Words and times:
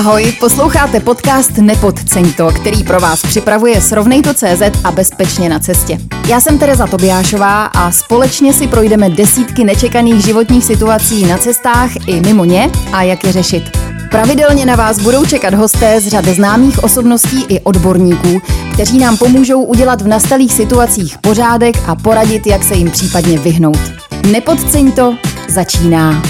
Ahoj, 0.00 0.32
posloucháte 0.40 1.00
podcast 1.00 1.58
Nepodceň 1.58 2.32
to, 2.32 2.46
který 2.46 2.84
pro 2.84 3.00
vás 3.00 3.22
připravuje 3.22 3.80
Srovnejto.cz 3.80 4.62
a 4.84 4.90
Bezpečně 4.90 5.48
na 5.48 5.58
cestě. 5.58 5.98
Já 6.28 6.40
jsem 6.40 6.58
Tereza 6.58 6.86
Tobiášová 6.86 7.64
a 7.64 7.90
společně 7.90 8.52
si 8.52 8.68
projdeme 8.68 9.10
desítky 9.10 9.64
nečekaných 9.64 10.24
životních 10.24 10.64
situací 10.64 11.26
na 11.26 11.38
cestách 11.38 11.90
i 12.06 12.20
mimo 12.20 12.44
ně 12.44 12.70
a 12.92 13.02
jak 13.02 13.24
je 13.24 13.32
řešit. 13.32 13.62
Pravidelně 14.10 14.66
na 14.66 14.76
vás 14.76 14.98
budou 14.98 15.26
čekat 15.26 15.54
hosté 15.54 16.00
z 16.00 16.08
řady 16.08 16.34
známých 16.34 16.84
osobností 16.84 17.44
i 17.48 17.60
odborníků, 17.60 18.42
kteří 18.72 18.98
nám 18.98 19.16
pomůžou 19.16 19.62
udělat 19.62 20.02
v 20.02 20.08
nastalých 20.08 20.52
situacích 20.52 21.18
pořádek 21.18 21.76
a 21.86 21.94
poradit, 21.94 22.46
jak 22.46 22.64
se 22.64 22.74
jim 22.74 22.90
případně 22.90 23.38
vyhnout. 23.38 23.92
Nepodceň 24.26 24.92
to, 24.92 25.16
začíná. 25.48 26.22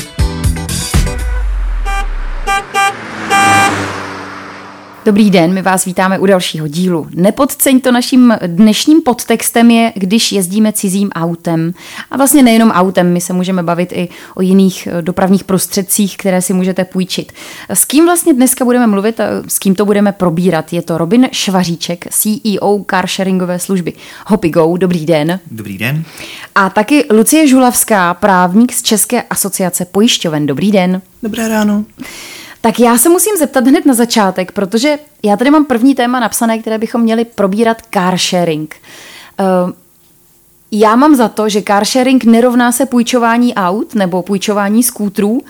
Dobrý 5.04 5.30
den, 5.30 5.54
my 5.54 5.62
vás 5.62 5.84
vítáme 5.84 6.18
u 6.18 6.26
dalšího 6.26 6.68
dílu. 6.68 7.08
Nepodceň 7.14 7.80
to 7.80 7.92
naším 7.92 8.34
dnešním 8.46 9.02
podtextem 9.02 9.70
je, 9.70 9.92
když 9.96 10.32
jezdíme 10.32 10.72
cizím 10.72 11.10
autem. 11.10 11.74
A 12.10 12.16
vlastně 12.16 12.42
nejenom 12.42 12.70
autem, 12.70 13.12
my 13.12 13.20
se 13.20 13.32
můžeme 13.32 13.62
bavit 13.62 13.92
i 13.92 14.08
o 14.34 14.42
jiných 14.42 14.88
eh, 14.90 15.02
dopravních 15.02 15.44
prostředcích, 15.44 16.16
které 16.16 16.42
si 16.42 16.52
můžete 16.52 16.84
půjčit. 16.84 17.32
S 17.68 17.84
kým 17.84 18.04
vlastně 18.04 18.34
dneska 18.34 18.64
budeme 18.64 18.86
mluvit, 18.86 19.20
s 19.48 19.58
kým 19.58 19.74
to 19.74 19.84
budeme 19.84 20.12
probírat? 20.12 20.72
Je 20.72 20.82
to 20.82 20.98
Robin 20.98 21.28
Švaříček, 21.32 22.04
CEO 22.10 22.84
carsharingové 22.90 23.58
služby 23.58 23.92
Hopigo. 24.26 24.76
Dobrý 24.76 25.06
den. 25.06 25.40
Dobrý 25.50 25.78
den. 25.78 26.04
A 26.54 26.70
taky 26.70 27.04
Lucie 27.10 27.46
Žulavská, 27.46 28.14
právník 28.14 28.72
z 28.72 28.82
České 28.82 29.22
asociace 29.22 29.84
pojišťoven. 29.84 30.46
Dobrý 30.46 30.72
den. 30.72 31.02
Dobré 31.22 31.48
ráno. 31.48 31.84
Tak 32.60 32.80
já 32.80 32.98
se 32.98 33.08
musím 33.08 33.36
zeptat 33.36 33.66
hned 33.66 33.86
na 33.86 33.94
začátek, 33.94 34.52
protože 34.52 34.98
já 35.22 35.36
tady 35.36 35.50
mám 35.50 35.64
první 35.64 35.94
téma 35.94 36.20
napsané, 36.20 36.58
které 36.58 36.78
bychom 36.78 37.00
měli 37.00 37.24
probírat 37.24 37.82
car 37.94 38.18
sharing. 38.18 38.76
Uh, 39.40 39.72
já 40.72 40.96
mám 40.96 41.14
za 41.14 41.28
to, 41.28 41.48
že 41.48 41.62
car 41.62 41.84
sharing 41.84 42.24
nerovná 42.24 42.72
se 42.72 42.86
půjčování 42.86 43.54
aut 43.54 43.94
nebo 43.94 44.22
půjčování 44.22 44.82
skútrů, 44.82 45.40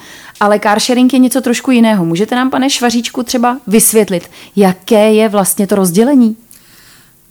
ale 0.40 0.60
car 0.60 0.80
sharing 0.80 1.12
je 1.12 1.18
něco 1.18 1.40
trošku 1.40 1.70
jiného. 1.70 2.04
Můžete 2.04 2.34
nám, 2.34 2.50
pane 2.50 2.70
Švaříčku, 2.70 3.22
třeba 3.22 3.60
vysvětlit, 3.66 4.30
jaké 4.56 5.12
je 5.12 5.28
vlastně 5.28 5.66
to 5.66 5.74
rozdělení? 5.74 6.36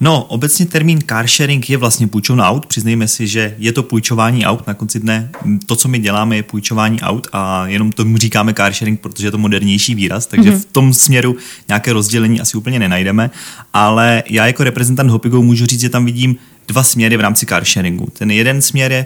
No, 0.02 0.23
obecně 0.23 0.66
termín 0.66 1.00
car 1.09 1.28
sharing 1.28 1.69
je 1.69 1.78
vlastně 1.78 2.08
půjčovna 2.08 2.50
aut. 2.50 2.66
Přiznejme 2.66 3.08
si, 3.08 3.28
že 3.28 3.55
je 3.58 3.72
to 3.72 3.83
půjčování 3.83 4.45
aut 4.45 4.67
na 4.67 4.73
konci 4.73 5.00
dne. 5.00 5.30
To, 5.66 5.75
co 5.75 5.88
my 5.88 6.00
děláme, 6.00 6.36
je 6.36 6.44
půjčování 6.44 7.02
aut 7.02 7.28
a 7.33 7.67
jenom 7.67 7.92
tomu 7.92 8.17
říkáme 8.17 8.53
car 8.53 8.73
sharing, 8.73 9.00
protože 9.00 9.27
je 9.27 9.31
to 9.31 9.38
modernější 9.38 9.95
výraz, 9.95 10.25
takže 10.25 10.52
mm-hmm. 10.52 10.59
v 10.59 10.66
tom 10.66 10.94
směru 10.94 11.36
nějaké 11.67 11.94
rozdělení 11.94 12.42
asi 12.42 12.58
úplně 12.58 12.80
nenajdeme. 12.80 13.30
Ale 13.73 14.23
já 14.30 14.47
jako 14.47 14.64
reprezentant 14.64 15.09
Hopigo 15.09 15.42
můžu 15.42 15.66
říct, 15.66 15.81
že 15.81 15.89
tam 15.89 16.05
vidím 16.05 16.36
dva 16.67 16.83
směry 16.83 17.17
v 17.17 17.22
rámci 17.22 17.45
car 17.45 17.66
sharingu. 17.66 18.08
Ten 18.14 18.31
jeden 18.31 18.61
směr 18.61 18.92
je 18.92 19.05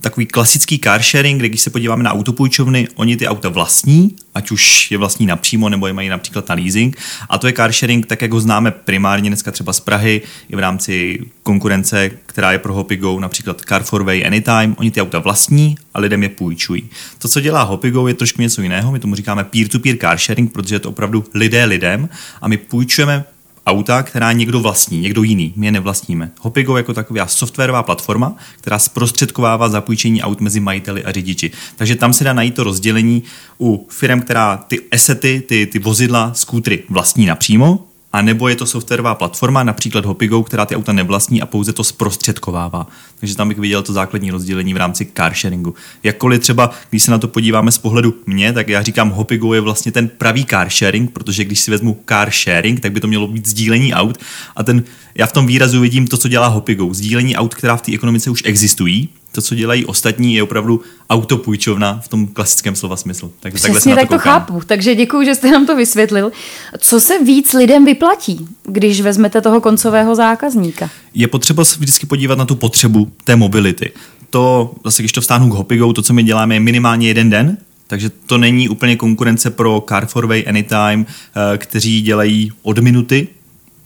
takový 0.00 0.26
klasický 0.26 0.78
car 0.78 1.02
sharing, 1.02 1.38
kde 1.38 1.48
když 1.48 1.60
se 1.60 1.70
podíváme 1.70 2.02
na 2.02 2.12
autopůjčovny, 2.12 2.88
oni 2.94 3.16
ty 3.16 3.28
auta 3.28 3.48
vlastní, 3.48 4.16
ať 4.34 4.50
už 4.50 4.90
je 4.90 4.98
vlastní 4.98 5.26
napřímo, 5.26 5.68
nebo 5.68 5.86
je 5.86 5.92
mají 5.92 6.08
například 6.08 6.48
na 6.48 6.54
leasing. 6.54 6.96
A 7.28 7.38
to 7.38 7.46
je 7.46 7.52
car 7.52 7.72
sharing, 7.72 8.06
tak 8.06 8.22
jak 8.22 8.32
ho 8.32 8.40
známe 8.40 8.70
primárně 8.70 9.30
dneska 9.30 9.50
třeba 9.50 9.72
z 9.72 9.80
Prahy, 9.80 10.22
i 10.48 10.56
v 10.56 10.58
rámci 10.58 11.18
konkurence, 11.42 12.10
která 12.26 12.52
je 12.52 12.58
pro 12.58 12.74
Hopigo, 12.74 13.20
například 13.20 13.60
Car 13.60 13.82
for 13.82 14.02
Way 14.02 14.26
Anytime. 14.26 14.74
Oni 14.76 14.90
ty 14.90 15.02
auta 15.02 15.18
vlastní 15.18 15.76
a 15.94 16.00
lidem 16.00 16.22
je 16.22 16.28
půjčují. 16.28 16.90
To, 17.18 17.28
co 17.28 17.40
dělá 17.40 17.62
Hopigo, 17.62 18.08
je 18.08 18.14
trošku 18.14 18.42
něco 18.42 18.62
jiného. 18.62 18.92
My 18.92 18.98
tomu 18.98 19.14
říkáme 19.14 19.44
peer-to-peer 19.44 19.96
car 19.96 20.18
sharing, 20.18 20.52
protože 20.52 20.74
je 20.74 20.80
to 20.80 20.88
opravdu 20.88 21.24
lidé 21.34 21.64
lidem 21.64 22.08
a 22.42 22.48
my 22.48 22.56
půjčujeme 22.56 23.24
auta, 23.68 24.02
která 24.02 24.32
někdo 24.32 24.60
vlastní, 24.60 25.00
někdo 25.00 25.22
jiný, 25.22 25.52
my 25.56 25.66
je 25.66 25.72
nevlastníme. 25.72 26.30
Hopigo 26.40 26.76
jako 26.76 26.94
taková 26.94 27.26
softwarová 27.26 27.82
platforma, 27.82 28.36
která 28.56 28.78
zprostředkovává 28.78 29.68
zapůjčení 29.68 30.22
aut 30.22 30.40
mezi 30.40 30.60
majiteli 30.60 31.04
a 31.04 31.12
řidiči. 31.12 31.50
Takže 31.76 31.96
tam 31.96 32.12
se 32.12 32.24
dá 32.24 32.32
najít 32.32 32.54
to 32.54 32.64
rozdělení 32.64 33.22
u 33.60 33.86
firm, 33.90 34.20
která 34.20 34.56
ty 34.56 34.80
esety, 34.90 35.42
ty, 35.48 35.66
ty 35.66 35.78
vozidla, 35.78 36.34
skútry 36.34 36.82
vlastní 36.88 37.26
napřímo, 37.26 37.88
a 38.18 38.22
nebo 38.22 38.48
je 38.48 38.56
to 38.56 38.66
softwarová 38.66 39.14
platforma, 39.14 39.62
například 39.62 40.04
Hopigo, 40.04 40.42
která 40.42 40.66
ty 40.66 40.76
auta 40.76 40.92
nevlastní 40.92 41.42
a 41.42 41.46
pouze 41.46 41.72
to 41.72 41.84
zprostředkovává. 41.84 42.86
Takže 43.18 43.36
tam 43.36 43.48
bych 43.48 43.58
viděl 43.58 43.82
to 43.82 43.92
základní 43.92 44.30
rozdělení 44.30 44.74
v 44.74 44.76
rámci 44.76 45.06
car 45.16 45.34
sharingu. 45.34 45.74
Jakkoliv 46.02 46.40
třeba, 46.40 46.70
když 46.90 47.02
se 47.02 47.10
na 47.10 47.18
to 47.18 47.28
podíváme 47.28 47.72
z 47.72 47.78
pohledu 47.78 48.14
mě, 48.26 48.52
tak 48.52 48.68
já 48.68 48.82
říkám, 48.82 49.10
Hopigo 49.10 49.54
je 49.54 49.60
vlastně 49.60 49.92
ten 49.92 50.08
pravý 50.08 50.44
car 50.44 50.70
sharing, 50.70 51.10
protože 51.10 51.44
když 51.44 51.60
si 51.60 51.70
vezmu 51.70 52.00
car 52.08 52.30
sharing, 52.30 52.80
tak 52.80 52.92
by 52.92 53.00
to 53.00 53.06
mělo 53.06 53.26
být 53.26 53.46
sdílení 53.46 53.94
aut 53.94 54.18
a 54.56 54.62
ten, 54.62 54.82
já 55.14 55.26
v 55.26 55.32
tom 55.32 55.46
výrazu 55.46 55.80
vidím 55.80 56.06
to, 56.06 56.16
co 56.16 56.28
dělá 56.28 56.46
Hopigo. 56.46 56.94
Sdílení 56.94 57.36
aut, 57.36 57.54
která 57.54 57.76
v 57.76 57.82
té 57.82 57.94
ekonomice 57.94 58.30
už 58.30 58.42
existují, 58.44 59.08
to, 59.32 59.42
co 59.42 59.54
dělají 59.54 59.84
ostatní, 59.86 60.34
je 60.34 60.42
opravdu 60.42 60.80
autopůjčovna 61.10 62.00
v 62.04 62.08
tom 62.08 62.26
klasickém 62.26 62.76
slova 62.76 62.96
smyslu. 62.96 63.32
Tak, 63.40 63.54
Přesně 63.54 63.94
tak 63.94 64.08
to, 64.08 64.14
to 64.14 64.18
chápu, 64.18 64.60
takže 64.66 64.94
děkuji, 64.94 65.24
že 65.24 65.34
jste 65.34 65.50
nám 65.50 65.66
to 65.66 65.76
vysvětlil. 65.76 66.32
Co 66.78 67.00
se 67.00 67.24
víc 67.24 67.52
lidem 67.52 67.84
vyplatí, 67.84 68.48
když 68.66 69.00
vezmete 69.00 69.40
toho 69.40 69.60
koncového 69.60 70.14
zákazníka? 70.14 70.90
Je 71.14 71.28
potřeba 71.28 71.64
se 71.64 71.76
vždycky 71.78 72.06
podívat 72.06 72.38
na 72.38 72.44
tu 72.44 72.54
potřebu 72.54 73.12
té 73.24 73.36
mobility. 73.36 73.92
To, 74.30 74.74
zase 74.84 75.02
když 75.02 75.12
to 75.12 75.20
vstáhnu 75.20 75.50
k 75.50 75.54
Hopigo, 75.54 75.92
to, 75.92 76.02
co 76.02 76.12
my 76.12 76.22
děláme, 76.22 76.54
je 76.54 76.60
minimálně 76.60 77.08
jeden 77.08 77.30
den, 77.30 77.56
takže 77.86 78.10
to 78.26 78.38
není 78.38 78.68
úplně 78.68 78.96
konkurence 78.96 79.50
pro 79.50 79.84
Car 79.88 80.06
for 80.06 80.26
Way 80.26 80.44
Anytime, 80.48 81.04
eh, 81.04 81.58
kteří 81.58 82.02
dělají 82.02 82.52
od 82.62 82.78
minuty, 82.78 83.28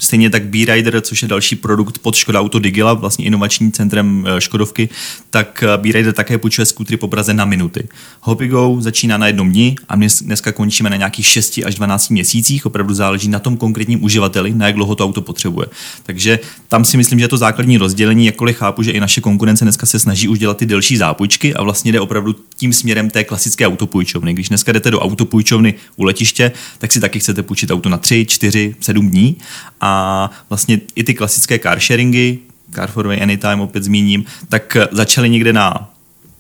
Stejně 0.03 0.31
tak 0.31 0.45
B-Rider, 0.45 1.01
což 1.01 1.23
je 1.23 1.29
další 1.29 1.57
produkt 1.57 1.99
pod 1.99 2.15
Škoda 2.15 2.41
Auto 2.41 2.59
Digila, 2.59 2.95
vlastně 2.95 3.25
inovačním 3.25 3.73
centrem 3.73 4.27
eh, 4.29 4.41
Škodovky, 4.41 4.89
tak 5.31 5.63
eh, 5.63 5.79
B-Rider 5.79 6.13
také 6.13 6.39
půjčuje 6.39 6.67
skutry 6.67 6.97
po 6.97 7.09
Praze 7.09 7.35
na 7.35 7.45
minuty. 7.45 7.89
Hopigo 8.21 8.77
začíná 8.81 9.19
na 9.19 9.27
jednom 9.27 9.51
dni 9.51 9.77
a 9.89 9.97
my 9.97 10.07
dneska 10.23 10.53
končíme 10.53 10.91
na 10.91 10.97
nějakých 10.97 11.27
6 11.27 11.61
až 11.67 11.75
12 11.75 12.09
měsících, 12.09 12.67
opravdu 12.67 12.95
záleží 12.95 13.29
na 13.29 13.39
tom 13.39 13.57
konkrétním 13.57 14.05
uživateli, 14.05 14.55
na 14.55 14.67
jak 14.67 14.75
dlouho 14.75 14.95
to 14.95 15.05
auto 15.05 15.23
potřebuje. 15.23 15.67
Takže 16.03 16.39
tam 16.69 16.85
si 16.85 16.97
myslím, 16.97 17.19
že 17.19 17.25
je 17.25 17.29
to 17.29 17.37
základní 17.37 17.79
rozdělení, 17.79 18.27
jakkoliv 18.27 18.57
chápu, 18.57 18.83
že 18.83 18.91
i 18.91 19.01
naše 19.01 19.21
konkurence 19.21 19.65
dneska 19.65 19.87
se 19.87 19.99
snaží 19.99 20.29
už 20.29 20.39
dělat 20.39 20.57
ty 20.57 20.67
delší 20.67 20.97
zápůjčky 20.97 21.55
a 21.55 21.63
vlastně 21.63 21.93
jde 21.93 22.01
opravdu 22.01 22.35
tím 22.57 22.73
směrem 22.73 23.11
té 23.11 23.25
klasické 23.25 23.67
autopůjčovny. 23.67 24.35
Když 24.35 24.49
dneska 24.49 24.73
jdete 24.73 24.91
do 24.91 25.01
autopůjčovny 25.01 25.75
u 25.97 26.05
letiště, 26.05 26.53
tak 26.79 26.93
si 26.93 27.01
taky 27.01 27.19
chcete 27.19 27.43
půjčit 27.43 27.71
auto 27.71 27.89
na 27.89 27.99
3, 27.99 28.27
4, 28.27 28.75
7 28.81 29.11
dní 29.11 29.37
a 29.81 29.92
a 29.93 30.31
vlastně 30.49 30.81
i 30.95 31.05
ty 31.05 31.15
klasické 31.15 31.59
carsharingy, 31.59 32.39
Car 32.75 32.91
for 32.91 33.07
Way 33.07 33.23
Anytime 33.23 33.63
opět 33.63 33.85
zmíním, 33.85 34.25
tak 34.49 34.77
začaly 34.91 35.31
někde 35.31 35.53
na 35.53 35.92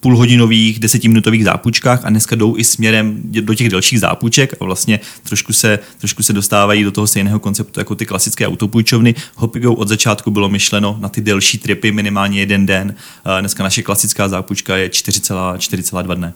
půlhodinových, 0.03 0.79
desetiminutových 0.79 1.45
zápůjčkách 1.45 2.05
a 2.05 2.11
dneska 2.11 2.37
jdou 2.37 2.57
i 2.57 2.65
směrem 2.65 3.21
do 3.25 3.55
těch 3.55 3.69
dalších 3.69 4.01
zápůjček 4.01 4.55
a 4.61 4.65
vlastně 4.65 5.01
trošku 5.23 5.53
se, 5.53 5.79
trošku 5.99 6.23
se 6.23 6.33
dostávají 6.33 6.85
do 6.85 6.91
toho 6.91 7.07
stejného 7.07 7.41
konceptu 7.41 7.81
jako 7.81 7.95
ty 7.95 8.07
klasické 8.07 8.47
autopůjčovny. 8.47 9.15
Hopigo 9.37 9.75
od 9.75 9.89
začátku 9.89 10.31
bylo 10.31 10.49
myšleno 10.49 10.97
na 11.01 11.09
ty 11.09 11.21
delší 11.21 11.59
tripy, 11.59 11.93
minimálně 11.93 12.41
jeden 12.41 12.67
den. 12.67 12.95
Dneska 13.41 13.63
naše 13.63 13.83
klasická 13.83 14.29
zápůjčka 14.29 14.77
je 14.77 14.89
4,2 14.89 16.15
dne. 16.15 16.33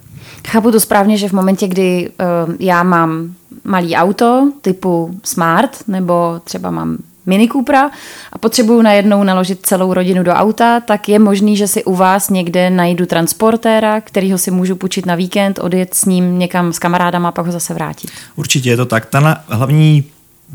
Chápu 0.48 0.70
to 0.70 0.80
správně, 0.80 1.18
že 1.18 1.28
v 1.28 1.32
momentě, 1.32 1.68
kdy 1.68 2.10
uh, 2.48 2.54
já 2.58 2.82
mám 2.82 3.34
malý 3.64 3.94
auto 3.94 4.52
typu 4.62 5.20
Smart, 5.24 5.88
nebo 5.88 6.40
třeba 6.44 6.70
mám 6.70 6.98
Mini 7.26 7.48
Coopera 7.48 7.90
a 8.32 8.38
potřebuju 8.38 8.82
najednou 8.82 9.24
naložit 9.24 9.66
celou 9.66 9.94
rodinu 9.94 10.22
do 10.22 10.32
auta, 10.32 10.80
tak 10.80 11.08
je 11.08 11.18
možný, 11.18 11.56
že 11.56 11.68
si 11.68 11.84
u 11.84 11.94
vás 11.94 12.30
někde 12.30 12.70
najdu 12.70 13.06
transportéra, 13.06 14.00
kterýho 14.00 14.38
si 14.38 14.50
můžu 14.50 14.76
půjčit 14.76 15.06
na 15.06 15.14
víkend, 15.14 15.58
odjet 15.58 15.94
s 15.94 16.04
ním 16.04 16.38
někam 16.38 16.72
s 16.72 16.78
kamarádama 16.78 17.28
a 17.28 17.32
pak 17.32 17.46
ho 17.46 17.52
zase 17.52 17.74
vrátit. 17.74 18.10
Určitě 18.36 18.70
je 18.70 18.76
to 18.76 18.86
tak. 18.86 19.06
Ta 19.06 19.42
hlavní 19.48 20.04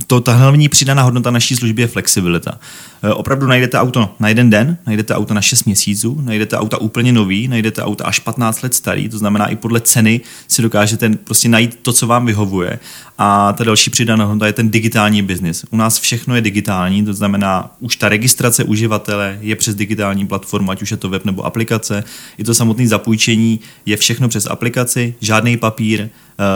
to, 0.07 0.21
ta 0.21 0.33
hlavní 0.33 0.69
přidaná 0.69 1.03
hodnota 1.03 1.31
naší 1.31 1.55
služby 1.55 1.81
je 1.81 1.87
flexibilita. 1.87 2.59
E, 3.03 3.13
opravdu 3.13 3.47
najdete 3.47 3.79
auto 3.79 4.15
na 4.19 4.29
jeden 4.29 4.49
den, 4.49 4.77
najdete 4.87 5.15
auto 5.15 5.33
na 5.33 5.41
6 5.41 5.63
měsíců, 5.63 6.21
najdete 6.21 6.57
auta 6.57 6.77
úplně 6.77 7.13
nový, 7.13 7.47
najdete 7.47 7.83
auta 7.83 8.05
až 8.05 8.19
15 8.19 8.61
let 8.61 8.73
starý, 8.73 9.09
to 9.09 9.17
znamená 9.17 9.47
i 9.47 9.55
podle 9.55 9.81
ceny 9.81 10.21
si 10.47 10.61
dokážete 10.61 11.09
prostě 11.09 11.49
najít 11.49 11.79
to, 11.81 11.93
co 11.93 12.07
vám 12.07 12.25
vyhovuje. 12.25 12.79
A 13.17 13.53
ta 13.53 13.63
další 13.63 13.89
přidaná 13.89 14.25
hodnota 14.25 14.47
je 14.47 14.53
ten 14.53 14.71
digitální 14.71 15.21
biznis. 15.21 15.65
U 15.69 15.77
nás 15.77 15.99
všechno 15.99 16.35
je 16.35 16.41
digitální, 16.41 17.05
to 17.05 17.13
znamená 17.13 17.71
už 17.79 17.95
ta 17.95 18.09
registrace 18.09 18.63
uživatele 18.63 19.37
je 19.41 19.55
přes 19.55 19.75
digitální 19.75 20.27
platformu, 20.27 20.71
ať 20.71 20.81
už 20.81 20.91
je 20.91 20.97
to 20.97 21.09
web 21.09 21.25
nebo 21.25 21.45
aplikace. 21.45 22.03
I 22.37 22.43
to 22.43 22.53
samotné 22.53 22.87
zapůjčení 22.87 23.59
je 23.85 23.97
všechno 23.97 24.29
přes 24.29 24.45
aplikaci, 24.45 25.15
žádný 25.21 25.57
papír, 25.57 26.09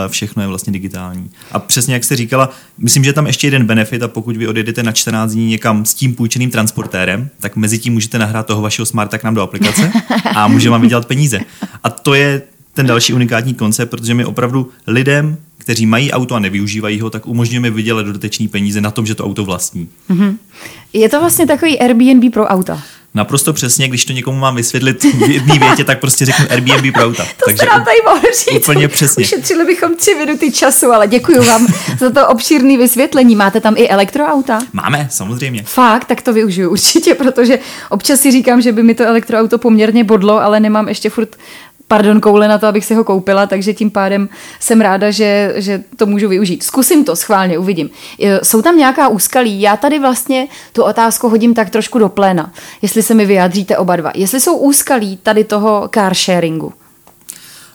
všechno 0.08 0.42
je 0.42 0.48
vlastně 0.48 0.72
digitální. 0.72 1.30
A 1.52 1.58
přesně 1.58 1.94
jak 1.94 2.04
jste 2.04 2.16
říkala, 2.16 2.50
myslím, 2.78 3.04
že 3.04 3.12
tam 3.12 3.26
ještě 3.26 3.46
jeden 3.46 3.66
benefit 3.66 4.02
a 4.02 4.08
pokud 4.08 4.36
vy 4.36 4.48
odjedete 4.48 4.82
na 4.82 4.92
14 4.92 5.32
dní 5.32 5.46
někam 5.46 5.84
s 5.84 5.94
tím 5.94 6.14
půjčeným 6.14 6.50
transportérem, 6.50 7.28
tak 7.40 7.56
mezi 7.56 7.78
tím 7.78 7.92
můžete 7.92 8.18
nahrát 8.18 8.46
toho 8.46 8.62
vašeho 8.62 8.86
smarta 8.86 9.18
k 9.18 9.24
nám 9.24 9.34
do 9.34 9.42
aplikace 9.42 9.92
a 10.34 10.48
může 10.48 10.70
vám 10.70 10.80
vydělat 10.80 11.06
peníze. 11.06 11.40
A 11.84 11.90
to 11.90 12.14
je 12.14 12.42
ten 12.74 12.86
další 12.86 13.12
unikátní 13.12 13.54
koncept, 13.54 13.90
protože 13.90 14.14
my 14.14 14.24
opravdu 14.24 14.70
lidem, 14.86 15.36
kteří 15.58 15.86
mají 15.86 16.12
auto 16.12 16.34
a 16.34 16.38
nevyužívají 16.38 17.00
ho, 17.00 17.10
tak 17.10 17.26
umožňujeme 17.26 17.70
vydělat 17.70 18.06
dodatečné 18.06 18.48
peníze 18.48 18.80
na 18.80 18.90
tom, 18.90 19.06
že 19.06 19.14
to 19.14 19.24
auto 19.24 19.44
vlastní. 19.44 19.88
Mm-hmm. 20.10 20.36
Je 20.92 21.08
to 21.08 21.20
vlastně 21.20 21.46
takový 21.46 21.80
Airbnb 21.80 22.32
pro 22.32 22.46
auta. 22.46 22.82
Naprosto 23.16 23.52
přesně, 23.52 23.88
když 23.88 24.04
to 24.04 24.12
někomu 24.12 24.38
mám 24.38 24.56
vysvětlit 24.56 25.04
v 25.04 25.30
jedné 25.30 25.58
větě, 25.58 25.84
tak 25.84 26.00
prostě 26.00 26.24
řeknu 26.24 26.46
Airbnb 26.50 26.94
pro 26.94 27.04
auta. 27.04 27.24
to 27.24 27.44
Takže 27.46 27.66
nám 27.66 27.84
tady 27.84 27.96
mohl 28.04 28.20
říct. 28.20 28.62
Úplně 28.62 28.88
přesně. 28.88 29.24
Ušetřili 29.24 29.64
bychom 29.64 29.96
tři 29.96 30.14
minuty 30.14 30.52
času, 30.52 30.92
ale 30.92 31.08
děkuji 31.08 31.40
vám 31.40 31.66
za 31.98 32.10
to 32.10 32.28
obšírné 32.28 32.76
vysvětlení. 32.76 33.36
Máte 33.36 33.60
tam 33.60 33.74
i 33.76 33.88
elektroauta? 33.88 34.58
Máme, 34.72 35.08
samozřejmě. 35.10 35.62
Fakt, 35.66 36.04
tak 36.04 36.22
to 36.22 36.32
využiju 36.32 36.70
určitě, 36.70 37.14
protože 37.14 37.58
občas 37.90 38.20
si 38.20 38.30
říkám, 38.30 38.62
že 38.62 38.72
by 38.72 38.82
mi 38.82 38.94
to 38.94 39.04
elektroauto 39.04 39.58
poměrně 39.58 40.04
bodlo, 40.04 40.42
ale 40.42 40.60
nemám 40.60 40.88
ještě 40.88 41.10
furt 41.10 41.36
pardon, 41.88 42.20
koule 42.20 42.48
na 42.48 42.58
to, 42.58 42.66
abych 42.66 42.84
si 42.84 42.94
ho 42.94 43.04
koupila, 43.04 43.46
takže 43.46 43.74
tím 43.74 43.90
pádem 43.90 44.28
jsem 44.60 44.80
ráda, 44.80 45.10
že, 45.10 45.54
že 45.56 45.84
to 45.96 46.06
můžu 46.06 46.28
využít. 46.28 46.62
Zkusím 46.62 47.04
to, 47.04 47.16
schválně, 47.16 47.58
uvidím. 47.58 47.90
Jsou 48.42 48.62
tam 48.62 48.78
nějaká 48.78 49.08
úskalí? 49.08 49.60
Já 49.60 49.76
tady 49.76 49.98
vlastně 49.98 50.48
tu 50.72 50.82
otázku 50.82 51.28
hodím 51.28 51.54
tak 51.54 51.70
trošku 51.70 51.98
do 51.98 52.08
pléna, 52.08 52.52
jestli 52.82 53.02
se 53.02 53.14
mi 53.14 53.26
vyjádříte 53.26 53.78
oba 53.78 53.96
dva. 53.96 54.12
Jestli 54.14 54.40
jsou 54.40 54.56
úskalí 54.56 55.16
tady 55.16 55.44
toho 55.44 55.88
car 55.94 56.14
sharingu? 56.14 56.72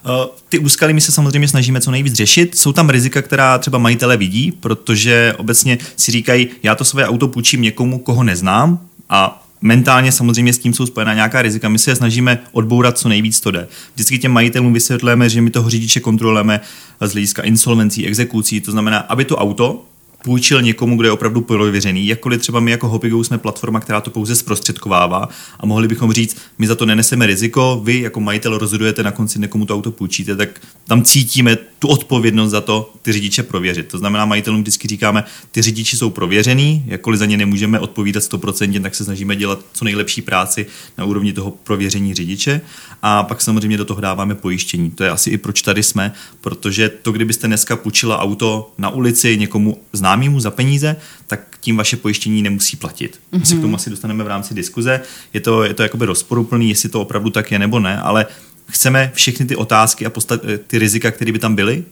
Eh, 0.06 0.30
ty 0.50 0.60
úskaly 0.60 0.94
my 0.94 1.02
se 1.02 1.12
samozřejmě 1.12 1.48
snažíme 1.48 1.82
co 1.82 1.92
nejvíc 1.92 2.14
řešit. 2.14 2.58
Jsou 2.58 2.74
tam 2.74 2.90
rizika, 2.90 3.22
která 3.22 3.58
třeba 3.58 3.78
majitele 3.78 4.18
vidí, 4.18 4.52
protože 4.52 5.34
obecně 5.38 5.78
si 5.96 6.12
říkají, 6.12 6.50
já 6.64 6.76
to 6.76 6.86
své 6.86 7.08
auto 7.08 7.28
půjčím 7.28 7.62
někomu, 7.62 8.00
koho 8.00 8.24
neznám 8.24 8.80
a 9.10 9.41
Mentálně 9.62 10.12
samozřejmě 10.12 10.54
s 10.54 10.58
tím 10.58 10.74
jsou 10.74 10.86
spojená 10.86 11.14
nějaká 11.14 11.42
rizika. 11.42 11.70
My 11.70 11.80
se 11.80 11.92
je 11.92 11.96
snažíme 11.96 12.40
odbourat 12.52 12.98
co 12.98 13.10
nejvíc 13.10 13.40
to 13.40 13.52
jde. 13.52 13.68
Vždycky 13.94 14.20
těm 14.20 14.32
majitelům 14.32 14.74
vysvětlujeme, 14.74 15.30
že 15.30 15.42
my 15.42 15.50
toho 15.50 15.70
řidiče 15.70 16.00
kontrolujeme 16.00 16.62
z 17.02 17.12
hlediska 17.12 17.42
insolvencí, 17.42 18.08
exekucí, 18.08 18.62
to 18.62 18.72
znamená, 18.72 18.98
aby 18.98 19.26
to 19.26 19.38
auto 19.38 19.86
půjčil 20.24 20.62
někomu, 20.62 20.98
kdo 20.98 21.08
je 21.08 21.12
opravdu 21.12 21.42
prověřený. 21.42 22.08
Jakkoliv 22.08 22.42
třeba 22.42 22.60
my 22.60 22.72
jako 22.72 22.88
Hopigo 22.88 23.24
jsme 23.24 23.38
platforma, 23.38 23.80
která 23.80 24.02
to 24.02 24.12
pouze 24.12 24.36
zprostředkovává 24.36 25.30
a 25.60 25.66
mohli 25.66 25.88
bychom 25.88 26.14
říct, 26.14 26.38
my 26.58 26.68
za 26.68 26.76
to 26.76 26.86
neneseme 26.86 27.26
riziko, 27.26 27.82
vy 27.84 28.02
jako 28.02 28.20
majitel 28.20 28.58
rozhodujete 28.58 29.04
na 29.04 29.12
konci, 29.12 29.40
někomu 29.40 29.66
to 29.66 29.76
auto 29.76 29.92
půjčíte, 29.92 30.36
tak 30.36 30.50
tam 30.88 31.04
cítíme 31.04 31.58
tu 31.82 31.88
odpovědnost 31.88 32.52
za 32.52 32.62
to 32.62 32.94
ty 33.02 33.12
řidiče 33.12 33.44
prověřit. 33.44 33.88
To 33.88 33.98
znamená, 33.98 34.26
majitelům 34.26 34.62
vždycky 34.62 34.88
říkáme, 34.88 35.24
ty 35.52 35.62
řidiči 35.62 35.98
jsou 35.98 36.10
prověřený, 36.10 36.84
jakkoliv 36.88 37.20
za 37.20 37.26
ně 37.26 37.38
nemůžeme 37.38 37.80
odpovídat 37.80 38.24
100%, 38.24 38.82
tak 38.82 38.96
se 38.96 39.04
snažíme 39.04 39.36
dělat 39.36 39.60
co 39.74 39.86
nejlepší 39.86 40.22
práci 40.22 40.66
na 40.98 41.06
úrovni 41.06 41.34
toho 41.34 41.52
prověření 41.52 42.14
řidiče 42.14 42.62
a 43.02 43.24
pak 43.24 43.42
samozřejmě 43.42 43.78
do 43.78 43.86
toho 43.86 44.02
dáváme 44.02 44.36
pojištění. 44.36 44.92
To 44.92 45.04
je 45.04 45.10
asi 45.10 45.30
i 45.30 45.38
proč 45.38 45.62
tady 45.62 45.84
jsme, 45.84 46.14
protože 46.42 46.90
to, 46.90 47.12
kdybyste 47.12 47.48
dneska 47.48 47.76
půjčila 47.76 48.20
auto 48.20 48.72
na 48.78 48.90
ulici 48.90 49.38
někomu 49.38 49.78
známému 49.94 50.40
za 50.40 50.52
peníze, 50.52 50.96
tak 51.28 51.58
tím 51.60 51.78
vaše 51.78 51.98
pojištění 51.98 52.42
nemusí 52.42 52.78
platit. 52.78 53.20
My 53.32 53.38
mm-hmm. 53.38 53.44
se 53.44 53.54
k 53.54 53.58
tomu 53.58 53.68
mhm. 53.68 53.76
asi 53.76 53.90
dostaneme 53.90 54.24
v 54.24 54.28
rámci 54.28 54.54
diskuze. 54.54 55.02
Je 55.34 55.42
to, 55.42 55.64
je 55.64 55.74
to 55.74 55.84
jakoby 55.84 56.06
rozporuplný, 56.06 56.70
jestli 56.70 56.90
to 56.90 57.02
opravdu 57.02 57.30
tak 57.30 57.52
je 57.52 57.60
nebo 57.60 57.80
ne, 57.80 58.02
ale 58.02 58.26
chceme 58.72 59.12
všechny 59.14 59.46
ty 59.46 59.56
otázky 59.56 60.06
a 60.06 60.10
postat, 60.10 60.42
ty 60.68 60.80
rizika, 60.80 61.12
které 61.12 61.32
by 61.32 61.40
tam 61.40 61.56
byly, 61.56 61.84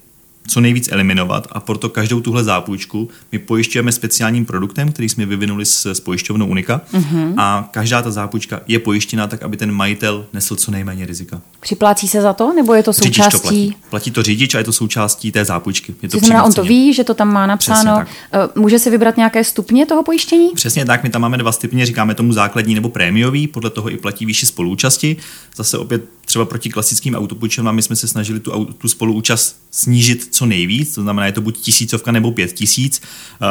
co 0.49 0.61
nejvíc 0.61 0.89
eliminovat 0.91 1.47
a 1.51 1.59
proto 1.59 1.89
každou 1.89 2.21
tuhle 2.21 2.43
zápůjčku 2.43 3.09
my 3.31 3.39
pojišťujeme 3.39 3.91
speciálním 3.91 4.45
produktem, 4.45 4.91
který 4.91 5.09
jsme 5.09 5.25
vyvinuli 5.25 5.65
s, 5.65 5.85
s 5.85 5.99
pojišťovnou 5.99 6.45
Unika 6.45 6.81
mm-hmm. 6.93 7.33
a 7.37 7.69
každá 7.71 8.01
ta 8.01 8.11
zápůjčka 8.11 8.61
je 8.67 8.79
pojištěna 8.79 9.27
tak, 9.27 9.43
aby 9.43 9.57
ten 9.57 9.71
majitel 9.71 10.25
nesl 10.33 10.55
co 10.55 10.71
nejméně 10.71 11.05
rizika. 11.05 11.41
Připlácí 11.59 12.07
se 12.07 12.21
za 12.21 12.33
to, 12.33 12.53
nebo 12.53 12.73
je 12.73 12.83
to 12.83 12.93
součástí? 12.93 13.31
to 13.31 13.41
platí. 13.41 13.75
platí 13.89 14.11
to 14.11 14.23
řidič 14.23 14.55
a 14.55 14.57
je 14.57 14.63
to 14.63 14.73
součástí 14.73 15.31
té 15.31 15.45
zápůjčky. 15.45 15.95
Je 16.01 16.09
to 16.09 16.19
znamená, 16.19 16.43
on 16.43 16.53
to 16.53 16.63
ví, 16.63 16.93
že 16.93 17.03
to 17.03 17.13
tam 17.13 17.33
má 17.33 17.47
napsáno. 17.47 17.99
Eh, 17.99 18.37
může 18.55 18.79
si 18.79 18.89
vybrat 18.89 19.17
nějaké 19.17 19.43
stupně 19.43 19.85
toho 19.85 20.03
pojištění? 20.03 20.49
Přesně 20.55 20.85
tak, 20.85 21.03
my 21.03 21.09
tam 21.09 21.21
máme 21.21 21.37
dva 21.37 21.51
stupně, 21.51 21.85
říkáme 21.85 22.15
tomu 22.15 22.33
základní 22.33 22.75
nebo 22.75 22.89
prémiový, 22.89 23.47
podle 23.47 23.69
toho 23.69 23.89
i 23.89 23.97
platí 23.97 24.25
výši 24.25 24.45
spoluúčasti. 24.45 25.17
Zase 25.55 25.77
opět 25.77 26.18
třeba 26.29 26.45
proti 26.45 26.69
klasickým 26.69 27.15
autopůjčovnám 27.15 27.75
my 27.75 27.81
jsme 27.81 27.95
se 27.95 28.07
snažili 28.07 28.39
tu, 28.39 28.65
tu 28.65 28.87
spoluúčast 28.87 29.61
snížit 29.71 30.27
co 30.31 30.45
nejvíc, 30.45 30.95
to 30.95 31.01
znamená, 31.01 31.25
je 31.25 31.31
to 31.31 31.41
buď 31.41 31.57
tisícovka 31.57 32.11
nebo 32.11 32.31
pět 32.31 32.53
tisíc. 32.53 33.01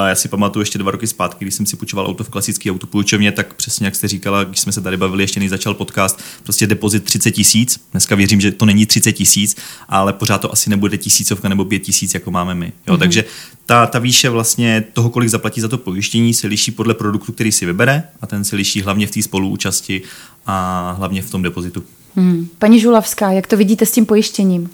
Já 0.08 0.14
si 0.14 0.28
pamatuju 0.28 0.62
ještě 0.62 0.78
dva 0.78 0.90
roky 0.90 1.06
zpátky, 1.06 1.44
když 1.44 1.54
jsem 1.54 1.66
si 1.66 1.76
půjčoval 1.76 2.06
auto 2.06 2.24
v 2.24 2.28
klasické 2.28 2.70
autopůjčovně, 2.70 3.32
tak 3.32 3.54
přesně 3.54 3.86
jak 3.86 3.96
jste 3.96 4.08
říkala, 4.08 4.44
když 4.44 4.60
jsme 4.60 4.72
se 4.72 4.80
tady 4.80 4.96
bavili, 4.96 5.22
ještě 5.22 5.40
než 5.40 5.50
začal 5.50 5.74
podcast, 5.74 6.20
prostě 6.42 6.66
depozit 6.66 7.04
30 7.04 7.30
tisíc. 7.30 7.80
Dneska 7.90 8.14
věřím, 8.14 8.40
že 8.40 8.52
to 8.52 8.64
není 8.66 8.86
30 8.86 9.12
tisíc, 9.12 9.56
ale 9.88 10.12
pořád 10.12 10.38
to 10.38 10.52
asi 10.52 10.70
nebude 10.70 10.98
tisícovka 10.98 11.48
nebo 11.48 11.64
pět 11.64 11.78
tisíc, 11.78 12.14
jako 12.14 12.30
máme 12.30 12.54
my. 12.54 12.72
Jo, 12.86 12.94
mm-hmm. 12.94 12.98
Takže 12.98 13.24
ta, 13.66 13.86
ta 13.86 13.98
výše 13.98 14.28
vlastně 14.28 14.84
toho, 14.92 15.10
kolik 15.10 15.28
zaplatí 15.28 15.60
za 15.60 15.68
to 15.68 15.78
pojištění, 15.78 16.34
se 16.34 16.46
liší 16.46 16.70
podle 16.70 16.94
produktu, 16.94 17.32
který 17.32 17.52
si 17.52 17.66
vybere 17.66 18.02
a 18.20 18.26
ten 18.26 18.44
se 18.44 18.56
liší 18.56 18.82
hlavně 18.82 19.06
v 19.06 19.10
té 19.10 19.22
spoluúčasti 19.22 20.02
a 20.46 20.92
hlavně 20.98 21.22
v 21.22 21.30
tom 21.30 21.42
depozitu. 21.42 21.84
Hmm. 22.16 22.48
Paní 22.58 22.80
Žulavská, 22.80 23.30
jak 23.30 23.46
to 23.46 23.56
vidíte 23.56 23.86
s 23.86 23.92
tím 23.92 24.06
pojištěním? 24.06 24.70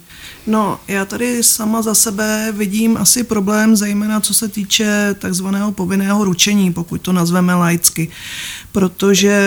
No, 0.47 0.81
já 0.89 1.05
tady 1.05 1.43
sama 1.43 1.83
za 1.83 1.95
sebe 1.95 2.53
vidím 2.57 2.97
asi 2.97 3.25
problém, 3.25 3.77
zejména 3.77 4.21
co 4.21 4.35
se 4.35 4.49
týče 4.49 5.15
takzvaného 5.19 5.73
povinného 5.73 6.25
ručení, 6.25 6.73
pokud 6.73 7.01
to 7.01 7.13
nazveme 7.13 7.55
laicky, 7.55 8.09
protože 8.73 9.39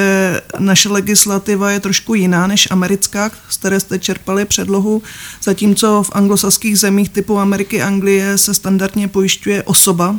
naše 0.60 0.90
legislativa 0.90 1.72
je 1.72 1.80
trošku 1.80 2.14
jiná 2.14 2.48
než 2.48 2.68
americká, 2.72 3.32
z 3.50 3.58
které 3.58 3.80
jste 3.80 4.00
čerpali 4.00 4.46
předlohu, 4.46 5.04
zatímco 5.44 6.04
v 6.04 6.12
anglosaských 6.14 6.80
zemích 6.80 7.10
typu 7.10 7.40
Ameriky, 7.40 7.82
Anglie 7.82 8.38
se 8.38 8.54
standardně 8.54 9.08
pojišťuje 9.08 9.64
osoba 9.64 10.16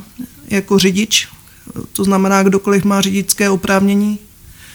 jako 0.48 0.78
řidič, 0.78 1.28
to 1.92 2.04
znamená, 2.04 2.42
kdokoliv 2.42 2.84
má 2.84 3.00
řidičské 3.00 3.50
oprávnění, 3.50 4.18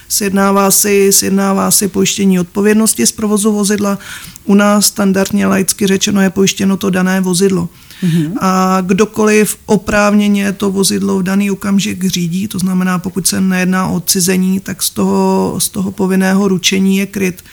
sjednává 0.10 0.72
si, 0.72 1.14
sjednává 1.14 1.72
si 1.72 1.88
pojištění 1.88 2.40
odpovědnosti 2.40 3.06
z 3.06 3.12
provozu 3.12 3.54
vozidla. 3.54 4.00
U 4.46 4.54
nás 4.54 4.86
standardně 4.86 5.48
laicky 5.48 5.88
řečeno 5.88 6.22
je 6.22 6.30
pojištěno 6.30 6.78
to 6.78 6.90
dané 6.90 7.22
vozidlo. 7.22 7.70
Mm-hmm. 8.04 8.34
A 8.42 8.82
kdokoliv 8.82 9.58
oprávněně 9.66 10.52
to 10.52 10.72
vozidlo 10.72 11.20
v 11.20 11.24
daný 11.24 11.52
okamžik 11.52 12.06
řídí, 12.06 12.48
to 12.48 12.60
znamená, 12.60 13.00
pokud 13.00 13.28
se 13.28 13.42
nejedná 13.42 13.88
o 13.88 14.00
cizení, 14.00 14.60
tak 14.60 14.84
z 14.84 14.90
toho, 14.90 15.56
z 15.58 15.70
toho 15.70 15.92
povinného 15.92 16.48
ručení 16.48 16.98
je 16.98 17.06
kryt. 17.06 17.44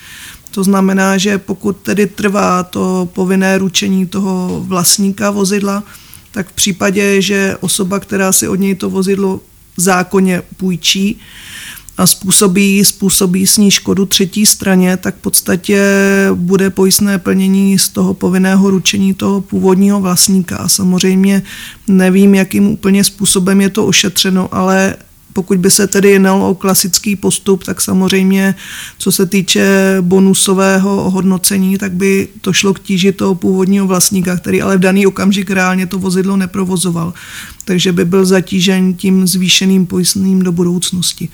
To 0.50 0.64
znamená, 0.64 1.18
že 1.18 1.38
pokud 1.38 1.76
tedy 1.76 2.06
trvá 2.06 2.62
to 2.62 3.08
povinné 3.12 3.58
ručení 3.58 4.06
toho 4.06 4.64
vlastníka 4.66 5.30
vozidla, 5.30 5.82
tak 6.30 6.48
v 6.48 6.52
případě, 6.52 7.22
že 7.22 7.56
osoba, 7.60 8.00
která 8.00 8.32
si 8.32 8.48
od 8.48 8.54
něj 8.54 8.74
to 8.74 8.90
vozidlo 8.90 9.40
zákonně 9.76 10.42
půjčí, 10.56 11.20
způsobí, 12.06 12.84
způsobí 12.84 13.46
s 13.46 13.56
ní 13.56 13.70
škodu 13.70 14.06
třetí 14.06 14.46
straně, 14.46 14.96
tak 14.96 15.16
v 15.16 15.20
podstatě 15.20 15.84
bude 16.34 16.70
pojistné 16.70 17.18
plnění 17.18 17.78
z 17.78 17.88
toho 17.88 18.14
povinného 18.14 18.70
ručení 18.70 19.14
toho 19.14 19.40
původního 19.40 20.00
vlastníka. 20.00 20.56
A 20.56 20.68
samozřejmě 20.68 21.42
nevím, 21.88 22.34
jakým 22.34 22.66
úplně 22.66 23.04
způsobem 23.04 23.60
je 23.60 23.68
to 23.68 23.86
ošetřeno, 23.86 24.54
ale 24.54 24.96
pokud 25.32 25.58
by 25.58 25.70
se 25.70 25.86
tedy 25.86 26.10
jednalo 26.10 26.50
o 26.50 26.54
klasický 26.54 27.16
postup, 27.16 27.64
tak 27.64 27.80
samozřejmě, 27.80 28.54
co 28.98 29.12
se 29.12 29.26
týče 29.26 29.96
bonusového 30.00 31.04
ohodnocení, 31.04 31.78
tak 31.78 31.92
by 31.92 32.28
to 32.40 32.52
šlo 32.52 32.74
k 32.74 32.80
tíži 32.80 33.12
toho 33.12 33.34
původního 33.34 33.86
vlastníka, 33.86 34.36
který 34.36 34.62
ale 34.62 34.76
v 34.76 34.80
daný 34.80 35.06
okamžik 35.06 35.50
reálně 35.50 35.86
to 35.86 35.98
vozidlo 35.98 36.36
neprovozoval. 36.36 37.14
Takže 37.64 37.92
by 37.92 38.04
byl 38.04 38.24
zatížen 38.24 38.94
tím 38.94 39.26
zvýšeným 39.26 39.86
pojistným 39.86 40.42
do 40.42 40.52
budoucnosti. 40.52 41.28